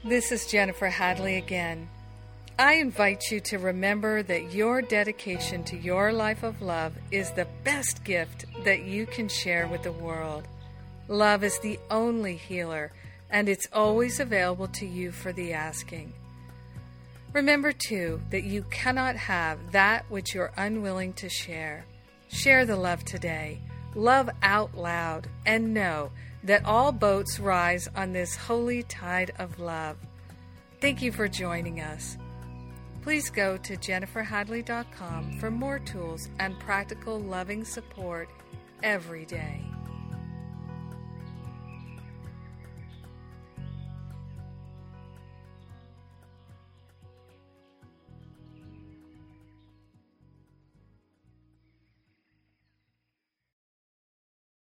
[0.04, 1.88] This is Jennifer Hadley again.
[2.58, 7.46] I invite you to remember that your dedication to your life of love is the
[7.62, 10.48] best gift that you can share with the world.
[11.06, 12.90] Love is the only healer,
[13.30, 16.12] and it's always available to you for the asking.
[17.36, 21.84] Remember, too, that you cannot have that which you're unwilling to share.
[22.28, 23.60] Share the love today.
[23.94, 26.10] Love out loud, and know
[26.44, 29.98] that all boats rise on this holy tide of love.
[30.80, 32.16] Thank you for joining us.
[33.02, 38.30] Please go to jenniferhadley.com for more tools and practical loving support
[38.82, 39.62] every day.